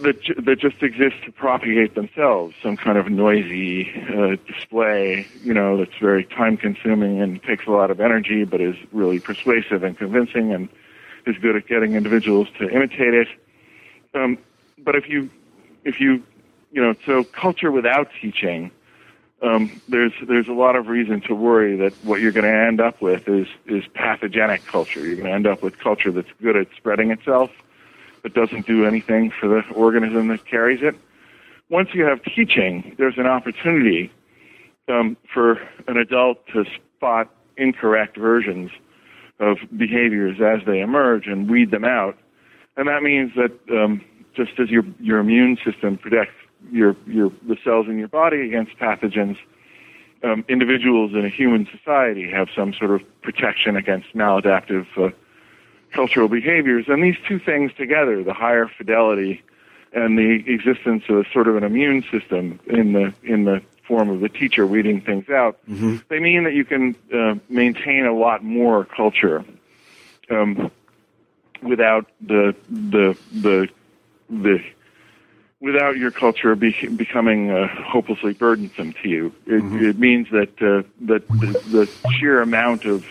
[0.02, 2.54] that that just exist to propagate themselves.
[2.62, 7.70] Some kind of noisy uh, display, you know, that's very time consuming and takes a
[7.70, 10.68] lot of energy, but is really persuasive and convincing, and
[11.26, 13.28] is good at getting individuals to imitate it.
[14.14, 14.38] Um,
[14.78, 15.28] but if you
[15.84, 16.22] if you
[16.72, 18.70] you know, so culture without teaching,
[19.42, 22.80] um, there's there's a lot of reason to worry that what you're going to end
[22.80, 25.00] up with is is pathogenic culture.
[25.00, 27.50] You're going to end up with culture that's good at spreading itself
[28.22, 30.94] but doesn't do anything for the organism that carries it.
[31.68, 34.10] Once you have teaching, there's an opportunity
[34.88, 35.52] um, for
[35.86, 36.64] an adult to
[36.96, 38.70] spot incorrect versions
[39.38, 42.16] of behaviors as they emerge and weed them out.
[42.76, 44.02] And that means that um,
[44.34, 46.34] just as your your immune system protects
[46.70, 49.36] your your the cells in your body against pathogens,
[50.22, 55.10] um, individuals in a human society have some sort of protection against maladaptive uh,
[55.92, 56.86] cultural behaviors.
[56.88, 59.42] And these two things together, the higher fidelity
[59.92, 64.08] and the existence of a sort of an immune system in the in the form
[64.08, 65.96] of the teacher weeding things out, mm-hmm.
[66.08, 69.44] they mean that you can uh, maintain a lot more culture
[70.30, 70.70] um,
[71.62, 73.68] without the the the
[74.28, 74.62] the
[75.60, 79.26] without your culture be, becoming uh, hopelessly burdensome to you.
[79.46, 79.84] It, mm-hmm.
[79.84, 83.04] it means that uh, that the, the sheer amount of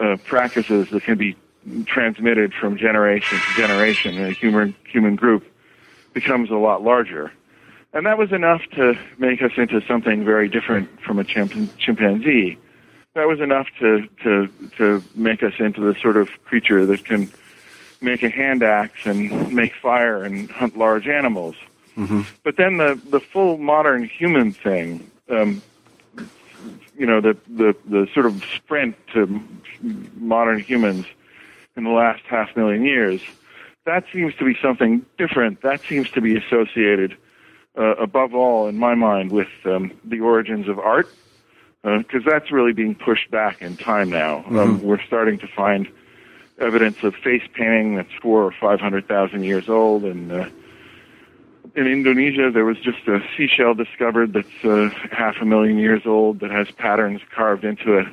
[0.00, 1.36] uh, practices that can be
[1.86, 5.44] transmitted from generation to generation in a human human group
[6.12, 7.32] becomes a lot larger.
[7.92, 12.58] And that was enough to make us into something very different from a chimp- chimpanzee.
[13.14, 14.48] That was enough to, to,
[14.78, 17.30] to make us into the sort of creature that can
[18.00, 21.54] make a hand axe and make fire and hunt large animals.
[21.96, 22.22] Mm-hmm.
[22.42, 25.62] But then the, the full modern human thing, um,
[26.98, 29.40] you know, the, the, the sort of sprint to
[30.16, 31.06] modern humans
[31.76, 33.20] in the last half million years,
[33.84, 35.62] that seems to be something different.
[35.62, 37.16] That seems to be associated,
[37.76, 41.08] uh, above all, in my mind, with um, the origins of art,
[41.82, 44.38] because uh, that's really being pushed back in time now.
[44.38, 44.58] Um, mm-hmm.
[44.58, 45.88] Um, we're starting to find
[46.58, 50.48] evidence of face painting that's four or five hundred thousand years old, and uh,
[51.74, 56.40] in Indonesia, there was just a seashell discovered that's uh, half a million years old
[56.40, 58.06] that has patterns carved into it.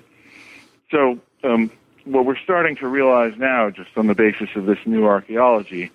[0.90, 1.72] So um,
[2.06, 5.92] what we're starting to realize now, just on the basis of this new archaeology,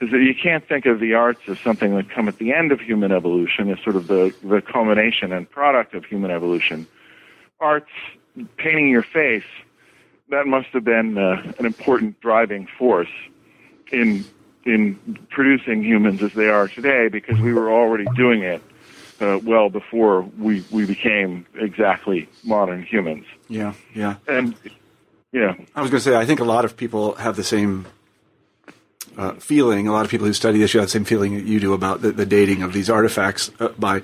[0.00, 2.72] is that you can't think of the arts as something that come at the end
[2.72, 6.86] of human evolution, as sort of the, the culmination and product of human evolution.
[7.60, 7.90] Arts,
[8.58, 9.44] painting your face,
[10.28, 13.08] that must have been uh, an important driving force
[13.92, 14.24] in
[14.64, 14.98] in
[15.30, 18.60] producing humans as they are today because we were already doing it
[19.20, 23.24] uh, well before we we became exactly modern humans.
[23.48, 24.16] Yeah, yeah.
[24.26, 24.54] And
[25.36, 27.84] yeah, I was going to say, I think a lot of people have the same
[29.18, 29.86] uh, feeling.
[29.86, 31.74] A lot of people who study this issue have the same feeling that you do
[31.74, 34.00] about the, the dating of these artifacts uh, by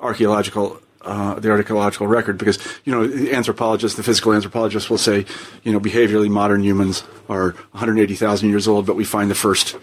[0.00, 0.80] archaeological.
[1.02, 5.26] Uh, the archaeological record, because you know, the anthropologists, the physical anthropologists will say,
[5.64, 9.76] you know, behaviorally modern humans are 180,000 years old, but we find the first,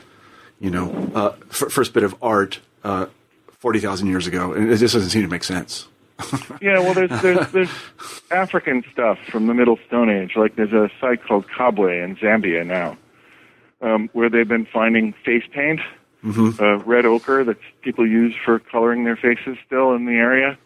[0.62, 3.08] you know, uh, f- first bit of art uh,
[3.50, 5.90] 40,000 years ago, and it just doesn't seem to make sense.
[6.62, 7.70] yeah, well, there's, there's there's
[8.32, 10.36] African stuff from the Middle Stone Age.
[10.36, 12.98] Like there's a site called Kabwe in Zambia now,
[13.82, 15.80] um, where they've been finding face paint,
[16.22, 16.62] Mm-hmm.
[16.62, 20.58] uh, red ochre that people use for coloring their faces still in the area.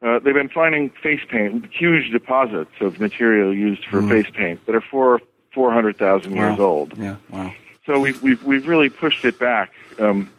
[0.00, 4.08] Uh, they've been finding face paint, huge deposits of material used for Mhm.
[4.08, 5.20] face paint that are four
[5.52, 6.96] four hundred thousand years old.
[6.96, 7.52] Yeah, wow.
[7.84, 10.30] So we've we've we've really pushed it back um,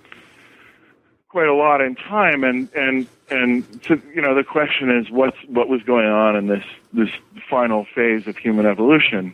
[1.29, 5.37] quite a lot in time, and and and to, you know the question is what's
[5.47, 7.09] what was going on in this this
[7.49, 9.33] final phase of human evolution,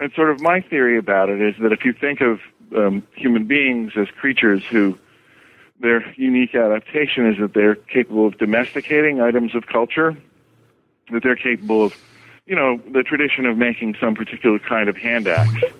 [0.00, 2.40] and sort of my theory about it is that if you think of
[2.76, 4.96] um, human beings as creatures who
[5.80, 10.16] their unique adaptation is that they're capable of domesticating items of culture,
[11.10, 11.92] that they're capable of,
[12.46, 15.74] you know, the tradition of making some particular kind of hand axe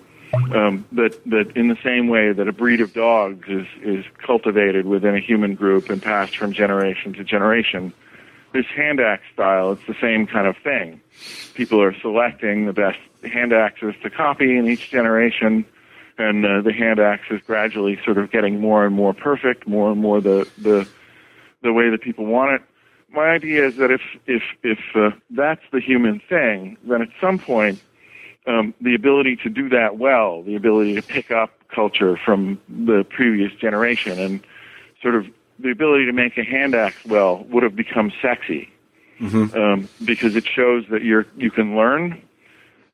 [0.53, 4.85] um, that that in the same way that a breed of dogs is is cultivated
[4.85, 7.93] within a human group and passed from generation to generation,
[8.53, 11.01] this hand axe style it's the same kind of thing.
[11.53, 15.65] People are selecting the best hand axes to copy in each generation,
[16.17, 19.91] and uh, the hand axe is gradually sort of getting more and more perfect, more
[19.91, 20.87] and more the the
[21.61, 22.61] the way that people want it.
[23.09, 27.39] My idea is that if if if uh, that's the human thing, then at some
[27.39, 27.81] point
[28.47, 33.03] um, the ability to do that well, the ability to pick up culture from the
[33.03, 34.41] previous generation, and
[35.01, 35.27] sort of
[35.59, 38.69] the ability to make a hand axe well would have become sexy
[39.19, 39.57] Mm-hmm.
[39.57, 42.21] um, because it shows that you're you can learn,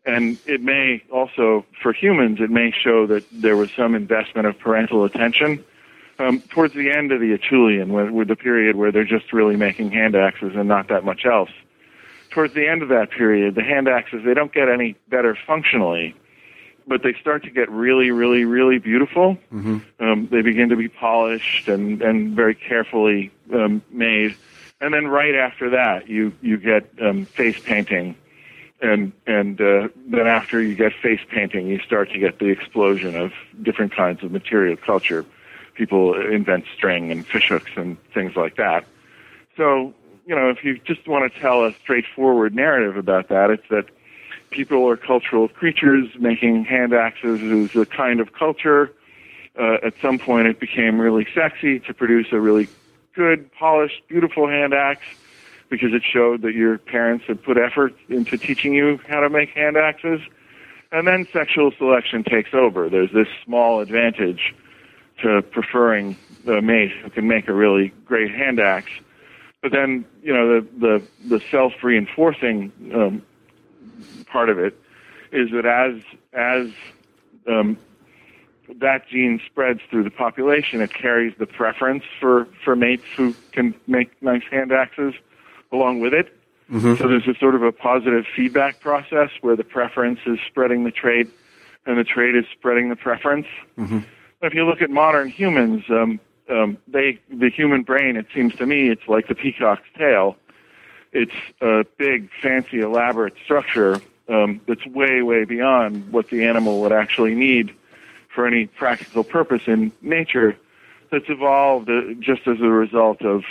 [0.06, 4.58] and it may also for humans it may show that there was some investment of
[4.60, 5.64] parental attention.
[6.20, 9.56] Um, towards the end of the Acheulean, with, with the period where they're just really
[9.56, 11.50] making hand axes and not that much else,
[12.32, 16.16] towards the end of that period, the hand axes they don't get any better functionally,
[16.88, 19.38] but they start to get really, really, really beautiful.
[19.54, 19.78] Mm-hmm.
[20.00, 24.36] Um, they begin to be polished and and very carefully um, made,
[24.80, 28.16] and then right after that, you you get um, face painting,
[28.82, 33.16] and and uh, then after you get face painting, you start to get the explosion
[33.16, 35.26] of different kinds of material culture.
[35.76, 38.86] People invent string and fishhooks and things like that.
[39.58, 39.94] So
[40.26, 43.86] you know, if you just want to tell a straightforward narrative about that, it's that
[44.50, 46.10] people are cultural creatures.
[46.20, 48.92] Making hand axes is a kind of culture.
[49.60, 52.70] Uh, at some point, it became really sexy to produce a really
[53.14, 55.06] good, polished, beautiful hand axe
[55.70, 59.50] because it showed that your parents had put effort into teaching you how to make
[59.50, 60.22] hand axes.
[60.92, 62.90] And then sexual selection takes over.
[62.90, 64.54] There's this small advantage
[65.22, 68.92] to preferring the mate who can make a really great hand axe.
[69.62, 73.22] But then, you know, the the, the self reinforcing um,
[74.26, 74.78] part of it
[75.32, 76.02] is that as
[76.34, 76.72] as
[77.48, 77.78] um,
[78.80, 83.76] that gene spreads through the population, it carries the preference for for mates who can
[83.88, 85.14] make nice hand axes
[85.72, 86.36] along with it.
[86.72, 86.96] Mm-hmm.
[86.96, 90.92] So there's a sort of a positive feedback process where the preference is spreading the
[90.92, 91.30] trait,
[91.86, 93.48] and the trait is spreading the preference.
[93.78, 94.00] Mm-hmm.
[94.42, 96.20] If you look at modern humans, um,
[96.52, 100.36] um, they the human brain, it seems to me, it's like the peacock's tail.
[101.14, 106.94] It's a big, fancy, elaborate structure um, that's way, way beyond what the animal would
[106.94, 107.76] actually need
[108.34, 110.58] for any practical purpose in nature.
[111.12, 113.44] That's evolved uh, just as a result of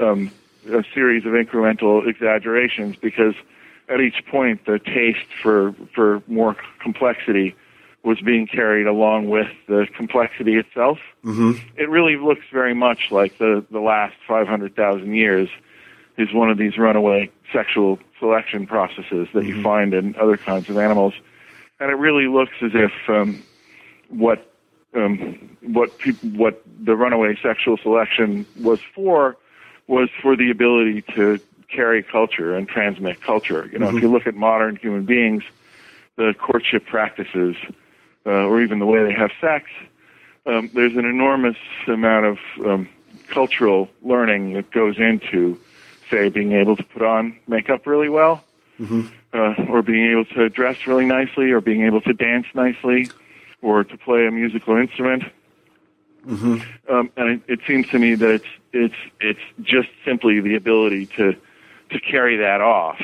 [0.00, 0.30] um,
[0.70, 3.34] a series of incremental exaggerations, because
[3.88, 7.56] at each point the taste for for more complexity
[8.08, 10.98] was being carried along with the complexity itself.
[11.22, 11.58] Mm-hmm.
[11.76, 15.50] It really looks very much like the the last 500,000 years
[16.16, 20.78] is one of these runaway sexual selection processes that you find in other kinds of
[20.78, 21.12] animals,
[21.78, 23.42] and it really looks as if um,
[24.08, 24.54] what
[24.94, 29.36] um, what peop what the runaway sexual selection was for
[29.86, 31.38] was for the ability to
[31.68, 33.68] carry culture and transmit culture.
[33.70, 35.42] You know, if you look at modern human beings,
[36.16, 37.54] the courtship practices,
[38.28, 39.64] uh, or even the way they have sex,
[40.46, 41.56] um, there's an enormous
[41.86, 42.88] amount of um,
[43.28, 45.58] cultural learning that goes into,
[46.10, 48.44] say, being able to put on makeup really well,
[48.78, 49.08] Mm-hmm.
[49.32, 53.10] uh, or being able to dress really nicely, or being able to dance nicely,
[53.60, 55.24] or to play a musical instrument.
[56.88, 61.06] Um, and it, it seems to me that it's it's it's just simply the ability
[61.16, 61.34] to
[61.90, 63.00] to carry that off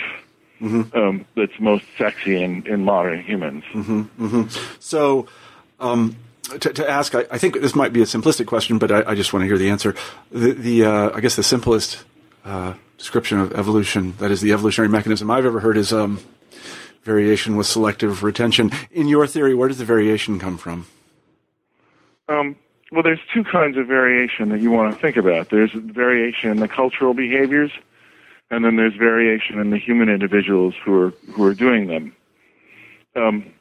[0.61, 3.65] um, that's most sexy in, in modern humans.
[4.81, 5.27] So,
[5.81, 6.17] um,
[6.61, 9.15] to, to ask, I, I think this might be a simplistic question, but I, I
[9.15, 9.95] just want to hear the answer.
[10.31, 12.05] The, the uh, I guess the simplest
[12.45, 16.21] uh, description of evolution, that is the evolutionary mechanism I've ever heard, is um,
[17.03, 18.71] variation with selective retention.
[18.91, 20.87] In your theory, where does the variation come from?
[22.29, 22.57] Um,
[22.93, 25.51] well, there's two kinds of variation that you want to think about.
[25.51, 27.73] There's variation in the cultural behaviors,
[28.55, 32.15] and then there's variation in the human individuals who are who are doing them.
[33.17, 33.53] Um,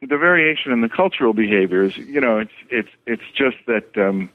[0.00, 4.30] the variation in the cultural behaviors, you know, it's it's it's just that um,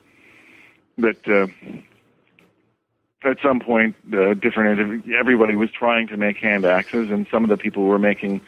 [0.97, 1.47] that uh,
[3.27, 7.49] at some point, uh, different everybody was trying to make hand axes, and some of
[7.49, 8.41] the people were making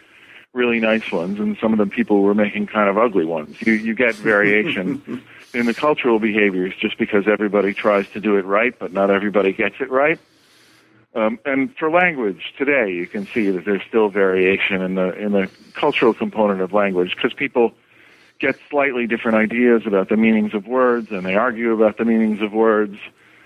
[0.54, 3.58] really nice ones, and some of the people were making kind of ugly ones.
[3.62, 8.46] You you get variation in the cultural behaviors just because everybody tries to do it
[8.46, 10.20] right, but not everybody gets it right.
[11.16, 15.32] Um, and for language today, you can see that there's still variation in the in
[15.32, 17.74] the cultural component of language because people
[18.40, 22.42] get slightly different ideas about the meanings of words, and they argue about the meanings
[22.42, 22.98] of words,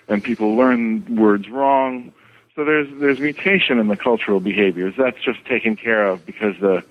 [0.08, 2.12] and people learn words wrong.
[2.56, 4.94] So there's there's mutation in the cultural behaviors.
[4.98, 6.84] That's just taken care of because the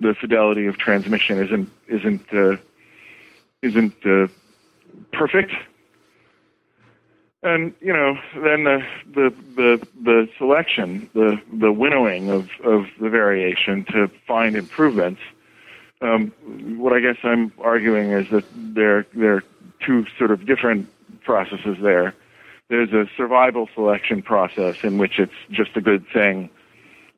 [0.00, 2.56] the fidelity of transmission isn't isn't uh,
[3.62, 4.26] isn't uh,
[5.12, 5.52] perfect.
[7.42, 8.80] And you know, then the
[9.14, 15.20] the the, the selection, the the winnowing of, of the variation to find improvements.
[16.02, 16.32] Um,
[16.78, 19.44] what I guess I'm arguing is that there there are
[19.86, 20.86] two sort of different
[21.24, 22.14] processes there.
[22.68, 26.50] There's a survival selection process in which it's just a good thing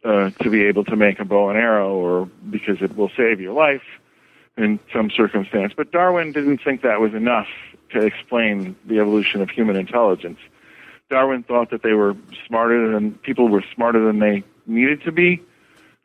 [0.04, 3.40] uh, to be able to make a bow and arrow, or because it will save
[3.40, 3.82] your life
[4.56, 5.72] in some circumstance.
[5.76, 7.48] But Darwin didn't think that was enough
[7.92, 10.38] to explain the evolution of human intelligence.
[11.10, 12.16] Darwin thought that they were
[12.46, 15.42] smarter than people were smarter than they needed to be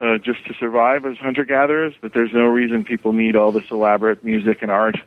[0.02, 1.94] uh, just to survive as hunter gatherers.
[2.02, 4.98] but there's no reason people need all this elaborate music and art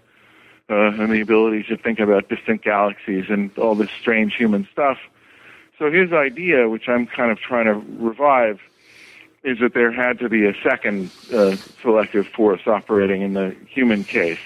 [0.68, 4.98] uh, and the ability to think about distant galaxies and all this strange human stuff.
[5.78, 8.60] So his idea, which I'm kind of trying to revive,
[9.42, 14.04] is that there had to be a second uh, selective force operating in the human
[14.04, 14.38] case.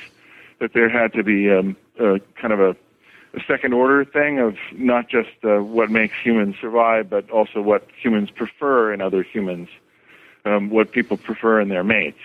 [0.61, 2.77] That there had to be um, uh, kind of a,
[3.35, 7.89] a second order thing of not just uh, what makes humans survive, but also what
[8.01, 9.69] humans prefer in other humans,
[10.45, 12.19] um, what people prefer in their mates.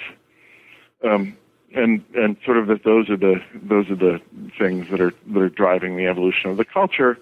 [1.04, 1.38] Um,
[1.74, 4.20] and and sort of that those are the those are the
[4.58, 7.18] things that are that are driving the evolution of the culture,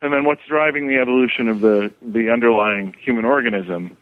[0.00, 3.96] and then what's driving the evolution of the the underlying human organism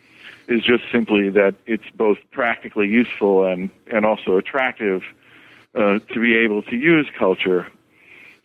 [0.49, 5.03] is just simply that it's both practically useful and and also attractive
[5.75, 7.67] uh, to be able to use culture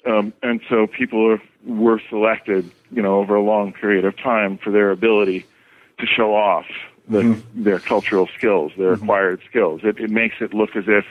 [0.05, 4.57] um, and so people are, were selected, you know, over a long period of time
[4.57, 5.45] for their ability
[5.99, 6.65] to show off
[7.07, 7.63] the, mm-hmm.
[7.63, 9.03] their cultural skills, their mm-hmm.
[9.03, 9.81] acquired skills.
[9.83, 11.05] It, it makes it look as if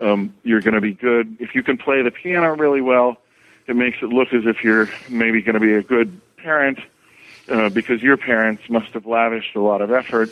[0.00, 1.36] um, you're going to be good.
[1.40, 3.16] If you can play the piano really well,
[3.66, 6.78] it makes it look as if you're maybe going to be a good parent
[7.48, 10.30] uh, because your parents must have lavished a lot of effort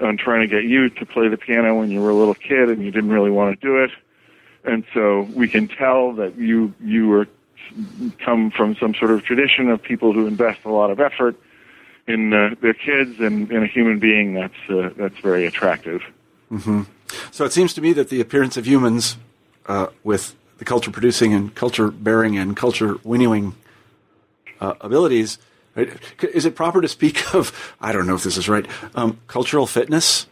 [0.00, 2.68] on trying to get you to play the piano when you were a little kid
[2.68, 3.90] and you didn't really want to do it
[4.64, 7.28] and so we can tell that you you are
[8.18, 11.36] come from some sort of tradition of people who invest a lot of effort
[12.06, 16.02] in uh, their kids and in a human being that's uh, that's very attractive.
[16.50, 16.82] Mm-hmm.
[17.30, 19.16] So it seems to me that the appearance of humans
[19.66, 23.54] uh, with the culture producing and culture bearing and culture winnowing
[24.60, 25.38] uh, abilities.
[26.22, 29.66] Is it proper to speak of, I don't know if this is right, um, cultural
[29.66, 30.26] fitness?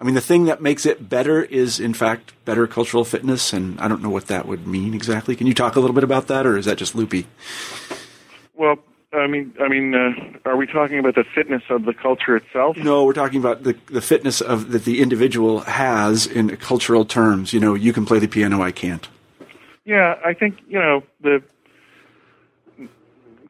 [0.00, 3.80] I mean, the thing that makes it better is, in fact, better cultural fitness, and
[3.80, 5.36] I don't know what that would mean exactly.
[5.36, 7.26] Can you talk a little bit about that, or is that just loopy?
[8.54, 8.78] Well,
[9.12, 12.76] I mean, I mean, uh, are we talking about the fitness of the culture itself?
[12.76, 17.52] No, we're talking about the the fitness of that the individual has in cultural terms.
[17.52, 19.08] You know, you can play the piano, I can't.
[19.84, 21.42] Yeah, I think you know the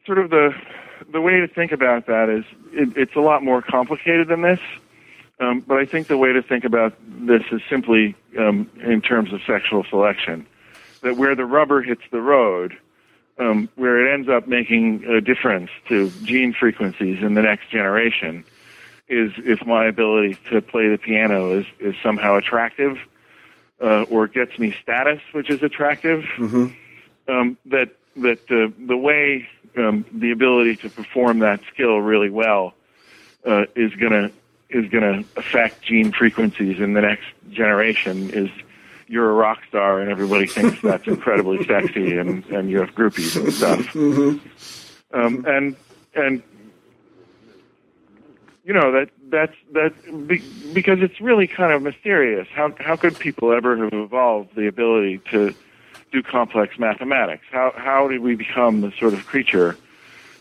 [0.05, 0.53] sort of the
[1.11, 4.59] the way to think about that is it, it's a lot more complicated than this.
[5.39, 9.33] Um, but I think the way to think about this is simply um, in terms
[9.33, 10.45] of sexual selection.
[11.01, 12.77] That where the rubber hits the road,
[13.37, 18.45] um, where it ends up making a difference to gene frequencies in the next generation,
[19.07, 22.97] is if my ability to play the piano is, is somehow attractive
[23.81, 26.23] uh, or gets me status, which is attractive.
[26.37, 26.67] Mm-hmm.
[27.27, 32.73] Um, that that uh, the way um, the ability to perform that skill really well
[33.45, 34.31] uh, is going to
[34.69, 38.49] is going to affect gene frequencies in the next generation is
[39.07, 43.35] you're a rock star and everybody thinks that's incredibly sexy and and you have groupies
[43.41, 43.95] and stuff.
[45.13, 45.75] Um, and
[46.15, 46.43] and
[48.63, 50.43] you know that that's that be,
[50.73, 52.47] because it's really kind of mysterious.
[52.51, 55.53] How how could people ever have evolved the ability to
[56.11, 57.45] do complex mathematics?
[57.51, 59.77] How how did we become the sort of creature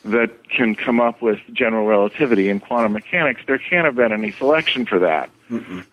[0.05, 3.43] that can come up with general relativity in quantum mechanics?
[3.47, 5.31] There can't have been any selection for that.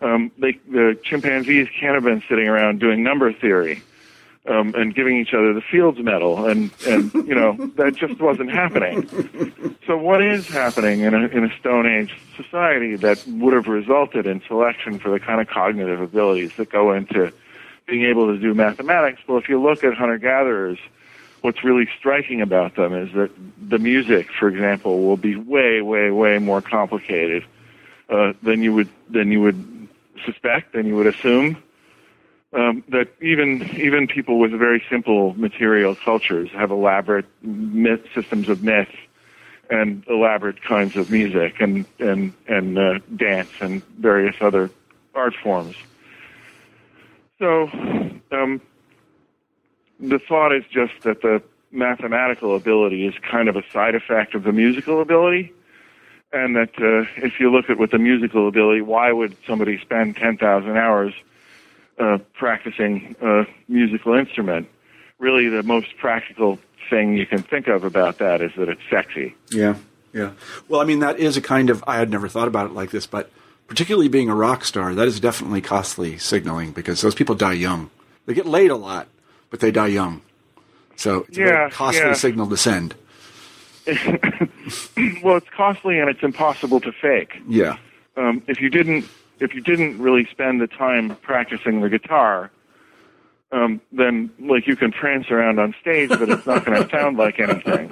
[0.00, 3.82] Um, they, the chimpanzees can't have been sitting around doing number theory
[4.46, 8.50] um, and giving each other the Fields Medal, and and you know that just wasn't
[8.50, 9.06] happening.
[9.86, 14.26] So what is happening in a in a Stone Age society that would have resulted
[14.26, 17.32] in selection for the kind of cognitive abilities that go into
[17.86, 19.20] being able to do mathematics?
[19.26, 20.78] Well, if you look at hunter gatherers,
[21.42, 23.30] what's really striking about them is that
[23.60, 27.44] the music, for example, will be way way way more complicated
[28.08, 29.88] uh, than you would than you would
[30.24, 31.62] suspect, than you would assume.
[32.54, 38.62] Um, that even even people with very simple material cultures have elaborate myth systems of
[38.62, 38.90] myth
[39.70, 44.70] and elaborate kinds of music and and and uh, dance and various other
[45.14, 45.76] art forms.
[47.38, 47.70] So
[48.30, 48.60] um,
[50.02, 54.42] the thought is just that the mathematical ability is kind of a side effect of
[54.42, 55.52] the musical ability
[56.32, 60.16] and that uh, if you look at what the musical ability, why would somebody spend
[60.16, 61.12] 10,000 hours
[61.98, 64.68] uh, practicing a musical instrument?
[65.18, 69.34] Really, the most practical thing you can think of about that is that it's sexy.
[69.50, 69.76] Yeah,
[70.12, 70.32] yeah.
[70.68, 72.90] Well, I mean, that is a kind of, I had never thought about it like
[72.90, 73.30] this, but
[73.66, 77.90] particularly being a rock star, that is definitely costly signaling because those people die young.
[78.26, 79.06] They get laid a lot,
[79.52, 80.20] but they die young.
[80.96, 82.12] So it's a Yeah, very costly yeah.
[82.14, 82.94] signal to send.
[85.22, 87.36] well, it's costly and it's impossible to fake.
[87.48, 87.76] Yeah.
[88.16, 89.04] Um, if you didn't,
[89.40, 92.50] if you didn't really spend the time practicing the guitar,
[93.50, 97.16] um, then like you can prance around on stage, but it's not going to sound
[97.18, 97.90] like anything.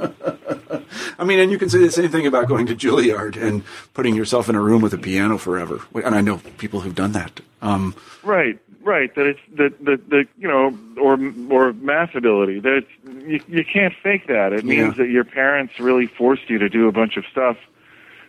[1.18, 4.14] I mean, and you can say the same thing about going to Juilliard and putting
[4.14, 5.80] yourself in a room with a piano forever.
[5.94, 7.40] And I know people who've done that.
[7.60, 9.14] Um, Right, right.
[9.14, 11.18] That it's that the the you know or
[11.50, 12.60] or math ability.
[12.60, 12.90] That it's,
[13.26, 14.52] you you can't fake that.
[14.52, 15.04] It means Yeah.
[15.04, 17.56] that your parents really forced you to do a bunch of stuff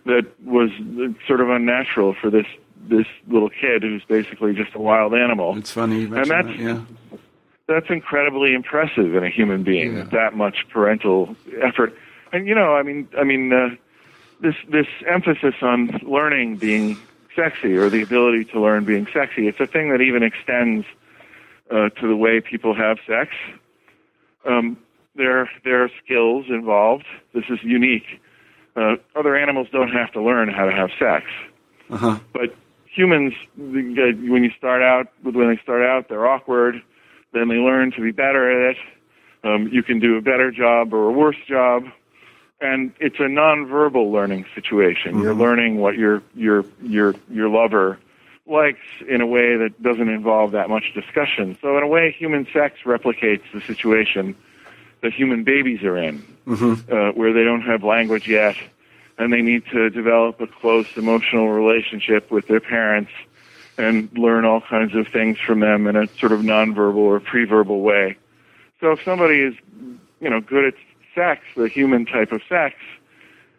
[0.06, 0.72] that was
[1.28, 2.47] sort of unnatural for this
[2.88, 5.56] this little kid who's basically just a wild animal.
[5.58, 6.64] it's funny mentioned that's- that.
[6.64, 6.82] Yeah.
[7.68, 9.95] That's incredibly impressive in a human being.
[9.95, 10.04] Yeah.
[10.06, 11.95] That much parental effort,
[12.34, 13.70] and you know, I mean, I mean, uh,
[14.41, 16.97] this this emphasis on learning being
[17.36, 19.47] sexy or the ability to learn being sexy.
[19.47, 20.86] It's a thing that even extends
[21.69, 23.32] uh, to the way people have sex.
[24.45, 24.77] Um,
[25.15, 27.05] there there are skills involved.
[27.34, 28.19] This is unique.
[28.75, 31.25] Uh, other animals don't have to learn how to have sex,
[31.89, 32.19] Uh huh.
[32.34, 32.55] but
[32.86, 36.82] humans, when you start out, when they start out, they're awkward.
[37.34, 38.77] Then they learn to be better at it.
[39.43, 41.84] Um, you can do a better job or a worse job,
[42.62, 45.20] and it's a nonverbal learning situation.
[45.20, 47.97] You're learning what your your your your lover
[48.45, 51.57] likes in a way that doesn't involve that much discussion.
[51.62, 54.36] So in a way, human sex replicates the situation
[55.01, 56.24] that human babies are in,
[56.91, 58.55] uh, where they don't have language yet,
[59.18, 63.12] and they need to develop a close emotional relationship with their parents
[63.78, 67.82] and learn all kinds of things from them in a sort of nonverbal or pre-verbal
[67.82, 68.18] way.
[68.80, 69.55] So if somebody is,
[70.20, 70.74] you know, good at
[71.16, 72.76] sex, the human type of sex,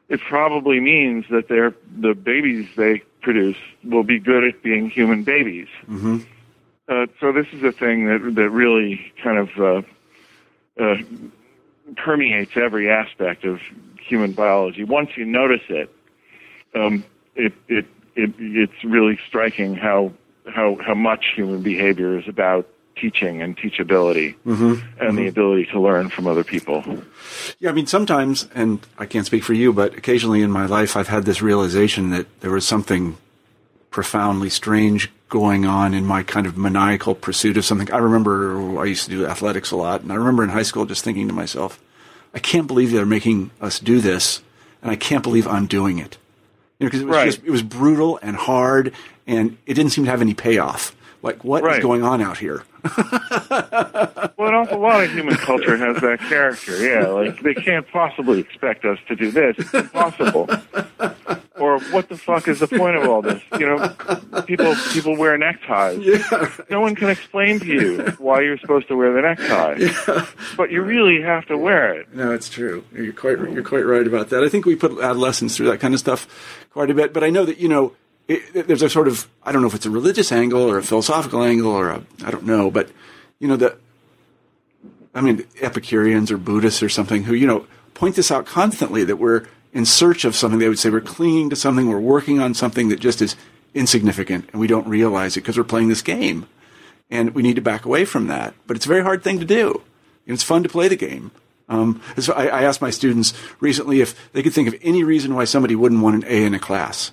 [0.08, 5.22] it probably means that they're, the babies they produce will be good at being human
[5.24, 5.68] babies.
[5.86, 6.18] hmm
[6.88, 9.82] Uh, so this is a thing that that really kind of uh,
[10.82, 10.96] uh,
[11.96, 13.60] permeates every aspect of
[14.00, 14.84] human biology.
[14.84, 15.88] Once you notice it,
[16.74, 17.04] um,
[17.36, 17.86] it, it
[18.16, 20.12] it it's really striking how
[20.52, 22.66] how how much human behavior is about
[22.96, 26.84] teaching and teachability hmm and the ability to learn from other people.
[27.58, 30.96] Yeah, I mean, sometimes, and I can't speak for you, but occasionally in my life,
[30.96, 33.16] I've had this realization that there was something
[33.90, 37.90] profoundly strange going on in my kind of maniacal pursuit of something.
[37.92, 40.84] I remember I used to do athletics a lot, and I remember in high school
[40.86, 41.80] just thinking to myself,
[42.34, 44.42] I can't believe they're making us do this,
[44.82, 46.16] and I can't believe I'm doing it.
[46.78, 47.26] You know, because it was Right.
[47.26, 48.92] just it was brutal and hard,
[49.26, 50.94] and it didn't seem to have any payoff.
[51.22, 51.82] Like, what is Right.
[51.82, 52.64] going on out here?
[54.38, 56.76] Well, an awful lot of human culture has that character.
[56.84, 59.54] Yeah, like they can't possibly expect us to do this.
[59.58, 60.48] It's impossible.
[61.60, 63.40] Or what the fuck is the point of all this?
[63.58, 66.04] You know, people people wear neckties.
[66.04, 70.72] Yeah, No one can explain to you why you're supposed to wear the necktie, but
[70.72, 72.12] you really have to wear it.
[72.12, 72.84] No, it's true.
[72.92, 74.42] You're quite you're quite right about that.
[74.42, 76.26] I think we put adolescents through that kind of stuff
[76.72, 77.12] quite a bit.
[77.12, 77.92] But I know that you know
[78.28, 80.82] it, there's a sort of I don't know if it's a religious angle or a
[80.82, 82.90] philosophical angle or a I don't know, but
[83.38, 83.76] you know the
[85.14, 89.16] I mean Epicureans or Buddhists or something who you know point this out constantly that
[89.16, 90.58] we're in search of something.
[90.58, 93.36] They would say we're clinging to something, we're working on something that just is
[93.74, 96.46] insignificant, and we don't realize it because we're playing this game,
[97.10, 98.54] and we need to back away from that.
[98.66, 99.82] But it's a very hard thing to do.
[100.26, 101.32] And it's fun to play the game.
[101.68, 105.34] Um, so I, I asked my students recently if they could think of any reason
[105.34, 107.10] why somebody wouldn't want an A in a class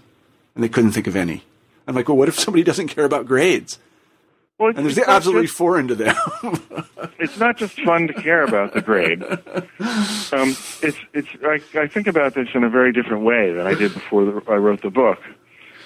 [0.59, 1.41] and they couldn't think of any.
[1.87, 3.79] I'm like, well, what if somebody doesn't care about grades?
[4.57, 6.17] Well, and there's absolutely just, foreign to them.
[7.17, 9.23] it's not just fun to care about the grade.
[9.23, 10.49] Um,
[10.81, 11.29] it's it's.
[11.45, 14.43] I, I think about this in a very different way than I did before the,
[14.51, 15.19] I wrote the book.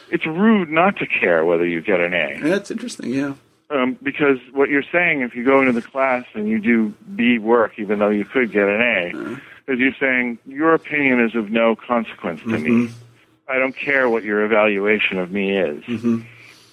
[0.09, 2.39] It's rude not to care whether you get an A.
[2.41, 3.13] That's interesting.
[3.13, 3.35] Yeah.
[3.69, 7.37] Um, because what you're saying, if you go into the class and you do B
[7.37, 9.39] work, even though you could get an A, uh-huh.
[9.67, 12.85] is you're saying your opinion is of no consequence to mm-hmm.
[12.85, 12.91] me.
[13.47, 16.21] I don't care what your evaluation of me is, mm-hmm.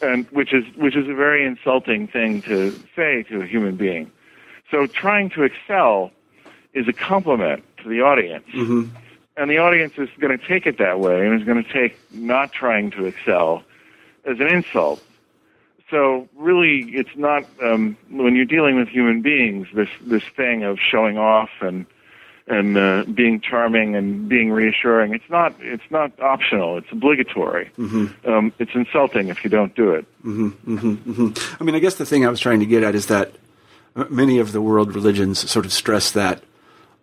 [0.03, 4.11] and which is which is a very insulting thing to say to a human being.
[4.71, 6.13] So trying to excel
[6.73, 8.95] is a compliment to the audience, mm-hmm.
[9.37, 11.99] and the audience is going to take it that way, and is going to take
[12.13, 13.65] not trying to excel
[14.25, 15.03] as an insult.
[15.91, 20.79] So really, it's not um, when you're dealing with human beings this this thing of
[20.79, 21.85] showing off and
[22.51, 25.15] and uh, being charming and being reassuring.
[25.15, 25.55] It's not.
[25.61, 26.77] It's not optional.
[26.77, 27.71] It's obligatory.
[27.79, 28.29] Mm-hmm.
[28.29, 30.05] Um, it's insulting if you don't do it.
[30.25, 31.63] Mm-hmm, mm-hmm, mm-hmm.
[31.63, 33.33] I mean, I guess the thing I was trying to get at is that
[34.11, 36.43] many of the world religions sort of stress that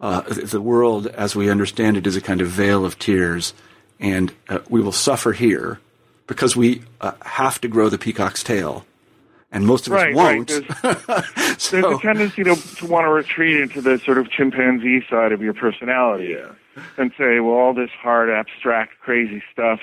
[0.02, 3.54] uh, the world, as we understand it, is a kind of vale of tears,
[4.00, 5.80] and uh, we will suffer here
[6.28, 8.86] because we uh, have to grow the peacock's tail
[9.58, 10.52] and most of right, us won't.
[10.52, 10.64] Right.
[10.82, 15.04] There's, so, there's, a tendency to, to want to retreat into the sort of chimpanzee
[15.10, 16.84] side of your personality yeah.
[16.98, 19.80] and say, well, all this hard, abstract, crazy stuff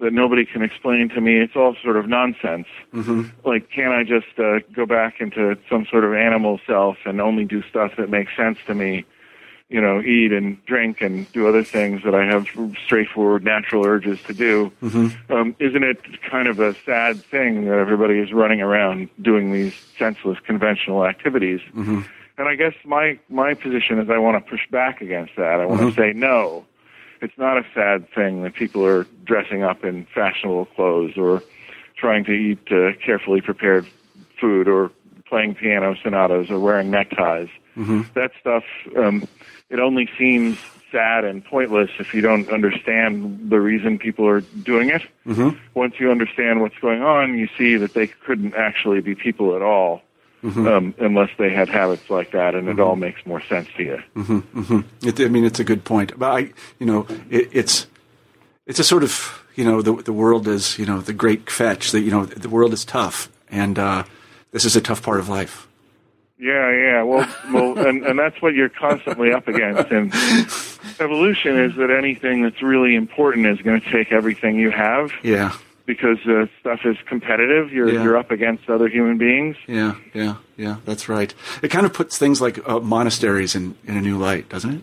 [0.00, 2.66] that nobody can explain to me, it's all sort of nonsense.
[2.92, 3.48] Mm-hmm.
[3.48, 7.44] Like, can't I just uh, go back into some sort of animal self and only
[7.44, 9.06] do stuff that makes sense to me?
[9.68, 12.46] You know, eat and drink and do other things that I have
[12.84, 14.70] straightforward natural urges to do.
[14.80, 15.32] Mm-hmm.
[15.32, 19.74] Um, isn't it kind of a sad thing that everybody is running around doing these
[19.98, 21.60] senseless conventional activities?
[21.74, 22.02] Mm-hmm.
[22.38, 25.60] And I guess my my position is I want to push back against that.
[25.60, 25.90] I want mm-hmm.
[25.90, 26.64] to say no.
[27.20, 31.42] It's not a sad thing that people are dressing up in fashionable clothes or
[31.96, 33.86] trying to eat uh, carefully prepared
[34.38, 34.92] food or
[35.26, 37.48] playing piano sonatas or wearing neckties.
[37.76, 38.02] Mm-hmm.
[38.14, 38.64] That stuff
[38.96, 39.28] um,
[39.68, 40.58] it only seems
[40.92, 45.02] sad and pointless if you don't understand the reason people are doing it.
[45.26, 45.58] Mm-hmm.
[45.74, 49.62] Once you understand what's going on, you see that they couldn't actually be people at
[49.62, 50.02] all.
[50.44, 50.68] Mm-hmm.
[50.68, 52.78] Um, unless they had habits like that, and mm-hmm.
[52.78, 54.02] it all makes more sense to you.
[54.14, 54.60] Mm-hmm.
[54.60, 55.08] Mm-hmm.
[55.08, 56.16] It, I mean, it's a good point.
[56.16, 56.38] But I,
[56.78, 57.86] you know, it, it's
[58.66, 61.90] it's a sort of you know the the world is you know the great fetch
[61.90, 64.04] that you know the world is tough, and uh,
[64.52, 65.66] this is a tough part of life.
[66.38, 67.02] Yeah, yeah.
[67.02, 69.90] Well, well, and and that's what you're constantly up against.
[69.90, 70.12] And
[71.00, 75.12] evolution is that anything that's really important is going to take everything you have.
[75.22, 75.56] Yeah.
[75.86, 77.72] Because uh, stuff is competitive.
[77.72, 78.02] You're yeah.
[78.02, 79.56] you're up against other human beings.
[79.68, 80.76] Yeah, yeah, yeah.
[80.84, 81.32] That's right.
[81.62, 84.82] It kind of puts things like uh, monasteries in in a new light, doesn't it?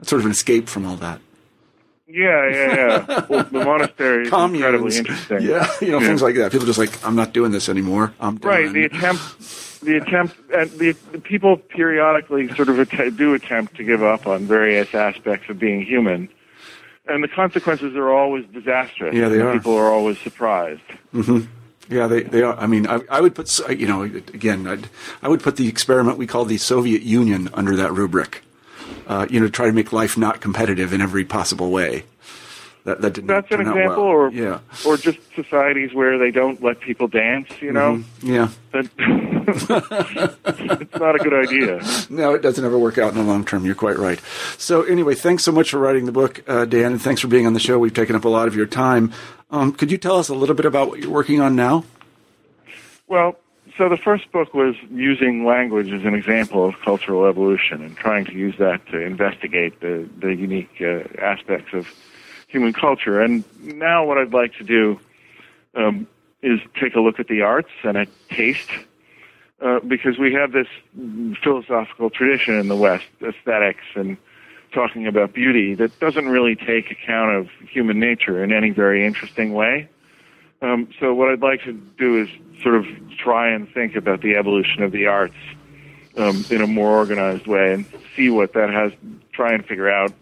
[0.00, 1.20] It's sort of an escape from all that.
[2.08, 3.26] Yeah, yeah, yeah.
[3.28, 5.42] well, the monastery is incredibly interesting.
[5.42, 6.06] Yeah, you know, yeah.
[6.06, 6.50] things like that.
[6.50, 8.12] People just like, I'm not doing this anymore.
[8.18, 8.50] I'm done.
[8.50, 8.72] right.
[8.72, 9.22] The attempt
[9.82, 14.26] the attempt and the, the people periodically sort of att- do attempt to give up
[14.26, 16.28] on various aspects of being human,
[17.06, 19.14] and the consequences are always disastrous.
[19.14, 19.52] Yeah, they are.
[19.52, 20.82] People are always surprised.
[21.12, 21.50] Mm-hmm.
[21.92, 22.56] Yeah, they, they are.
[22.58, 24.88] I mean, I, I would put you know again, I'd,
[25.20, 28.42] I would put the experiment we call the Soviet Union under that rubric.
[29.06, 32.04] Uh, you know, try to make life not competitive in every possible way.
[32.84, 34.16] That, that didn't That's an example, well.
[34.16, 34.58] or yeah.
[34.84, 37.48] or just societies where they don't let people dance.
[37.60, 38.34] You know, mm-hmm.
[38.34, 38.48] yeah,
[40.82, 41.80] it's not a good idea.
[42.10, 43.64] No, it doesn't ever work out in the long term.
[43.64, 44.20] You're quite right.
[44.58, 47.46] So anyway, thanks so much for writing the book, uh, Dan, and thanks for being
[47.46, 47.78] on the show.
[47.78, 49.12] We've taken up a lot of your time.
[49.52, 51.84] Um, could you tell us a little bit about what you're working on now?
[53.06, 53.36] Well,
[53.76, 58.24] so the first book was using language as an example of cultural evolution and trying
[58.26, 61.86] to use that to investigate the, the unique uh, aspects of
[62.52, 63.20] human culture.
[63.20, 65.00] And now what I'd like to do
[65.74, 66.06] um,
[66.42, 68.70] is take a look at the arts and at taste,
[69.60, 70.68] uh, because we have this
[71.42, 74.16] philosophical tradition in the West, aesthetics and
[74.72, 79.52] talking about beauty, that doesn't really take account of human nature in any very interesting
[79.52, 79.88] way.
[80.60, 82.28] Um, so what I'd like to do is
[82.62, 82.86] sort of
[83.18, 85.34] try and think about the evolution of the arts
[86.16, 88.92] um, in a more organized way and see what that has,
[89.32, 90.12] try and figure out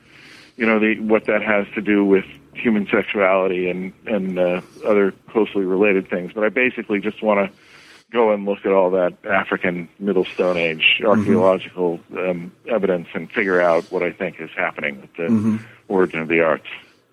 [0.61, 5.13] you know, the, what that has to do with human sexuality and and uh, other
[5.31, 6.33] closely related things.
[6.35, 7.59] But I basically just want to
[8.13, 13.61] go and look at all that African Middle Stone Age archaeological um, evidence and figure
[13.61, 16.67] out what I think is happening with the origin of the arts.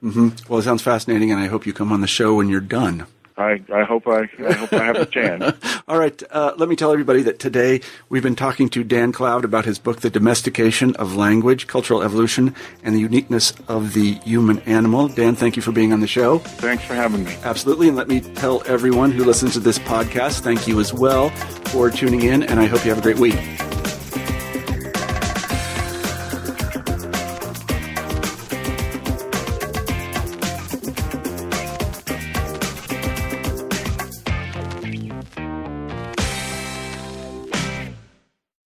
[0.04, 2.60] mhm Well, it sounds fascinating, and I hope you come on the show when you're
[2.60, 3.06] done.
[3.38, 5.56] I, I hope I, I hope I have a chance.
[5.88, 9.46] All right, uh, let me tell everybody that today we've been talking to Dan Cloud
[9.46, 14.60] about his book, The Domestication of Language, Cultural Evolution, and the Uniqueness of the Human
[14.62, 15.08] Animal.
[15.08, 16.40] Dan, thank you for being on the show.
[16.40, 17.36] Thanks for having me.
[17.44, 17.88] Absolutely.
[17.88, 21.30] And let me tell everyone who listens to this podcast, thank you as well
[21.68, 23.36] for tuning in, and I hope you have a great week.